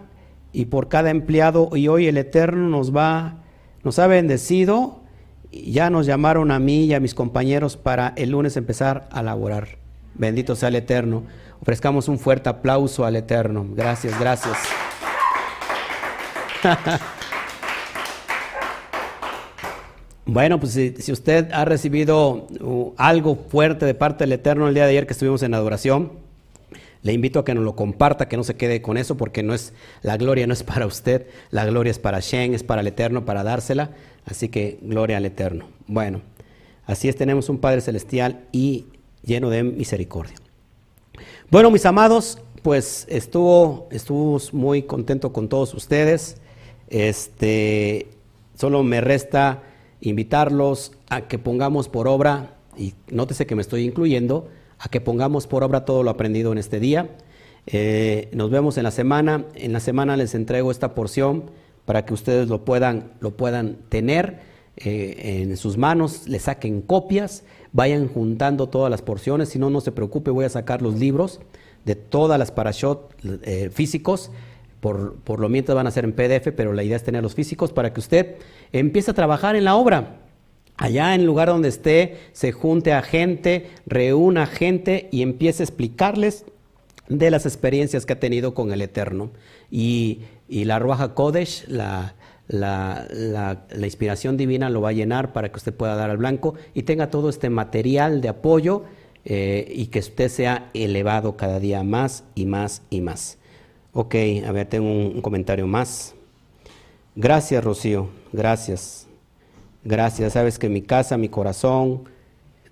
[0.53, 3.43] y por cada empleado y hoy el Eterno nos va,
[3.85, 5.02] nos ha bendecido
[5.53, 9.79] ya nos llamaron a mí y a mis compañeros para el lunes empezar a laborar.
[10.15, 11.25] Bendito sea el Eterno.
[11.61, 13.67] Ofrezcamos un fuerte aplauso al Eterno.
[13.75, 14.57] Gracias, gracias.
[20.25, 24.85] Bueno, pues si, usted ha recibido uh, algo fuerte de parte del Eterno el día
[24.85, 26.13] de ayer que estuvimos en adoración,
[27.03, 29.53] le invito a que nos lo comparta, que no se quede con eso, porque no
[29.53, 32.87] es la gloria no es para usted, la gloria es para Shen, es para el
[32.87, 33.91] Eterno, para dársela.
[34.25, 35.67] Así que gloria al Eterno.
[35.87, 36.21] Bueno,
[36.87, 38.87] así es, tenemos un Padre celestial y
[39.23, 40.35] lleno de misericordia.
[41.51, 46.37] Bueno, mis amados, pues estuvo, estuvo muy contento con todos ustedes.
[46.89, 48.09] Este,
[48.55, 49.63] solo me resta
[50.01, 54.49] invitarlos a que pongamos por obra, y nótese que me estoy incluyendo,
[54.79, 57.11] a que pongamos por obra todo lo aprendido en este día.
[57.67, 59.45] Eh, nos vemos en la semana.
[59.55, 61.51] En la semana les entrego esta porción
[61.85, 64.41] para que ustedes lo puedan, lo puedan tener
[64.77, 69.51] eh, en sus manos, le saquen copias, vayan juntando todas las porciones.
[69.51, 71.41] Si no, no se preocupe, voy a sacar los libros
[71.85, 74.31] de todas las parashot eh, físicos
[74.81, 77.35] por, por, lo mientras van a ser en PDF, pero la idea es tener los
[77.35, 78.37] físicos para que usted
[78.73, 80.19] empiece a trabajar en la obra.
[80.77, 85.67] Allá en el lugar donde esté, se junte a gente, reúna gente y empiece a
[85.67, 86.45] explicarles
[87.09, 89.31] de las experiencias que ha tenido con el Eterno.
[89.71, 90.23] Y,
[90.53, 92.15] y la Ruaja Kodesh, la,
[92.47, 96.57] la, la, inspiración divina lo va a llenar para que usted pueda dar al blanco
[96.75, 98.83] y tenga todo este material de apoyo
[99.25, 103.39] eh, y que usted sea elevado cada día más y más y más.
[103.95, 104.15] Ok,
[104.47, 106.15] a ver, tengo un, comentario más.
[107.17, 109.07] Gracias, Rocío, gracias.
[109.85, 112.05] Gracias, sabes que mi casa, mi corazón,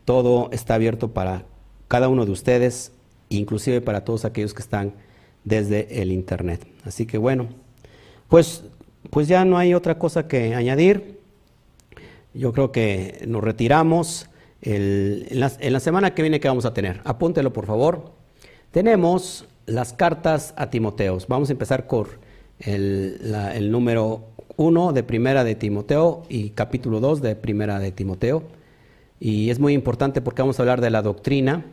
[0.04, 1.46] todo está abierto para
[1.88, 2.92] cada uno de ustedes,
[3.30, 4.92] inclusive para todos aquellos que están
[5.44, 6.66] desde el Internet.
[6.84, 7.48] Así que bueno,
[8.30, 8.62] pues,
[9.10, 11.18] pues ya no hay otra cosa que añadir.
[12.32, 14.30] Yo creo que nos retiramos.
[14.62, 17.00] en, la, semana que viene, ¿qué vamos a tener?
[17.04, 18.12] Apúntelo, por favor.
[18.70, 21.26] Tenemos las cartas a Timoteos.
[21.26, 22.06] Vamos a empezar con
[22.60, 24.26] el, número
[24.56, 28.44] 1 de Primera de Timoteo y capítulo 2 de Primera de Timoteo.
[29.18, 31.64] Y es muy importante porque vamos a hablar de la doctrina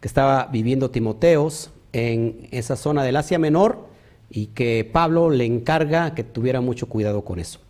[0.00, 3.95] que estaba viviendo Timoteos en esa zona del Asia Menor
[4.30, 7.60] y que Pablo le encarga que tuviera mucho cuidado con eso.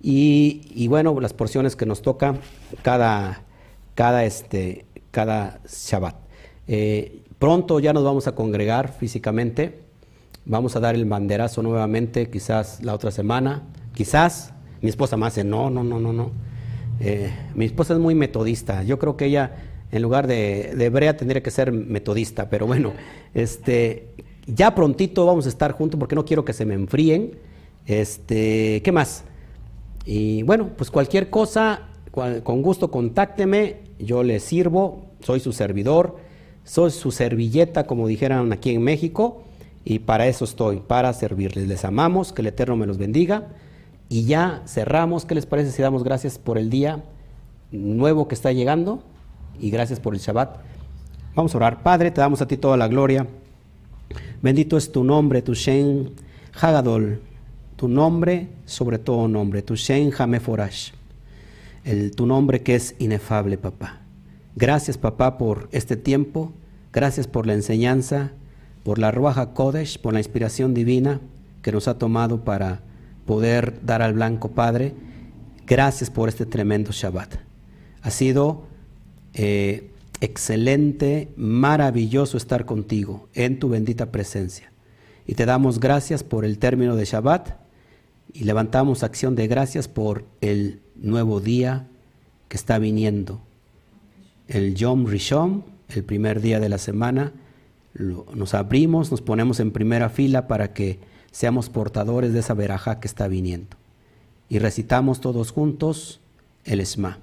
[0.00, 2.34] Y, bueno, las porciones que nos toca
[2.82, 3.42] cada,
[3.94, 6.16] cada, este, cada Shabbat.
[6.68, 9.80] Eh, Pronto ya nos vamos a congregar físicamente.
[10.46, 13.64] Vamos a dar el banderazo nuevamente, quizás la otra semana.
[13.94, 14.54] Quizás.
[14.80, 16.30] Mi esposa me hace, no, no, no, no, no.
[17.00, 18.82] Eh, mi esposa es muy metodista.
[18.82, 19.56] Yo creo que ella,
[19.92, 22.48] en lugar de, de hebrea, tendría que ser metodista.
[22.48, 22.94] Pero bueno,
[23.34, 24.13] este,
[24.46, 27.38] ya prontito vamos a estar juntos porque no quiero que se me enfríen.
[27.86, 29.24] Este, ¿Qué más?
[30.04, 33.82] Y bueno, pues cualquier cosa, con gusto contácteme.
[33.98, 36.16] Yo le sirvo, soy su servidor.
[36.64, 39.44] Soy su servilleta, como dijeran aquí en México,
[39.84, 41.68] y para eso estoy, para servirles.
[41.68, 43.48] Les amamos, que el Eterno me los bendiga.
[44.08, 45.26] Y ya cerramos.
[45.26, 47.04] ¿Qué les parece si damos gracias por el día
[47.70, 49.02] nuevo que está llegando?
[49.60, 50.56] Y gracias por el Shabbat.
[51.34, 51.82] Vamos a orar.
[51.82, 53.26] Padre, te damos a ti toda la gloria.
[54.42, 56.10] Bendito es tu nombre, tu Shen
[56.60, 57.20] Hagadol,
[57.76, 60.92] tu nombre sobre todo nombre, tu Shen Hameforash,
[61.84, 64.00] el, tu nombre que es inefable, papá.
[64.56, 66.52] Gracias, papá, por este tiempo.
[66.92, 68.32] Gracias por la enseñanza,
[68.84, 71.20] por la Ruaja Kodesh, por la inspiración divina
[71.60, 72.82] que nos ha tomado para
[73.26, 74.94] poder dar al blanco, Padre.
[75.66, 77.36] Gracias por este tremendo Shabbat.
[78.02, 78.66] Ha sido
[79.32, 84.72] eh, excelente, maravilloso estar contigo en tu bendita presencia.
[85.26, 87.56] Y te damos gracias por el término de Shabbat
[88.32, 91.88] y levantamos acción de gracias por el nuevo día
[92.48, 93.40] que está viniendo
[94.48, 97.32] el Yom Rishon, el primer día de la semana,
[97.94, 100.98] nos abrimos, nos ponemos en primera fila para que
[101.30, 103.76] seamos portadores de esa verajá que está viniendo.
[104.48, 106.20] Y recitamos todos juntos
[106.64, 107.18] el Esma.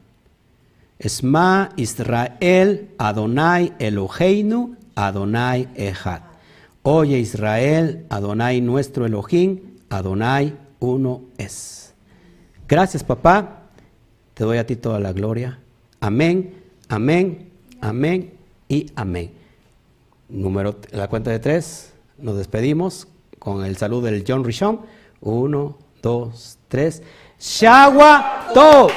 [1.01, 6.21] Esma Israel Adonai Eloheinu Adonai Echad.
[6.83, 11.93] Oye Israel, Adonai nuestro Elohim, Adonai uno es.
[12.67, 13.63] Gracias papá,
[14.35, 15.59] te doy a ti toda la gloria.
[15.99, 16.53] Amén,
[16.87, 17.51] amén,
[17.81, 18.33] amén
[18.69, 19.31] y amén.
[20.29, 23.07] Número, la cuenta de tres, nos despedimos
[23.39, 24.81] con el saludo del John Rishon.
[25.19, 27.01] Uno, dos, tres.
[27.39, 28.87] Shagua To.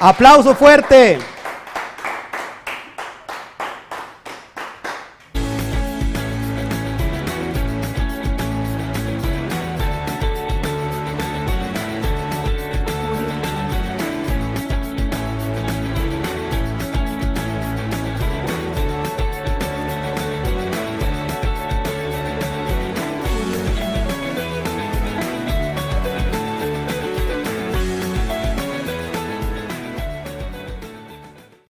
[0.00, 1.18] Aplauso fuerte.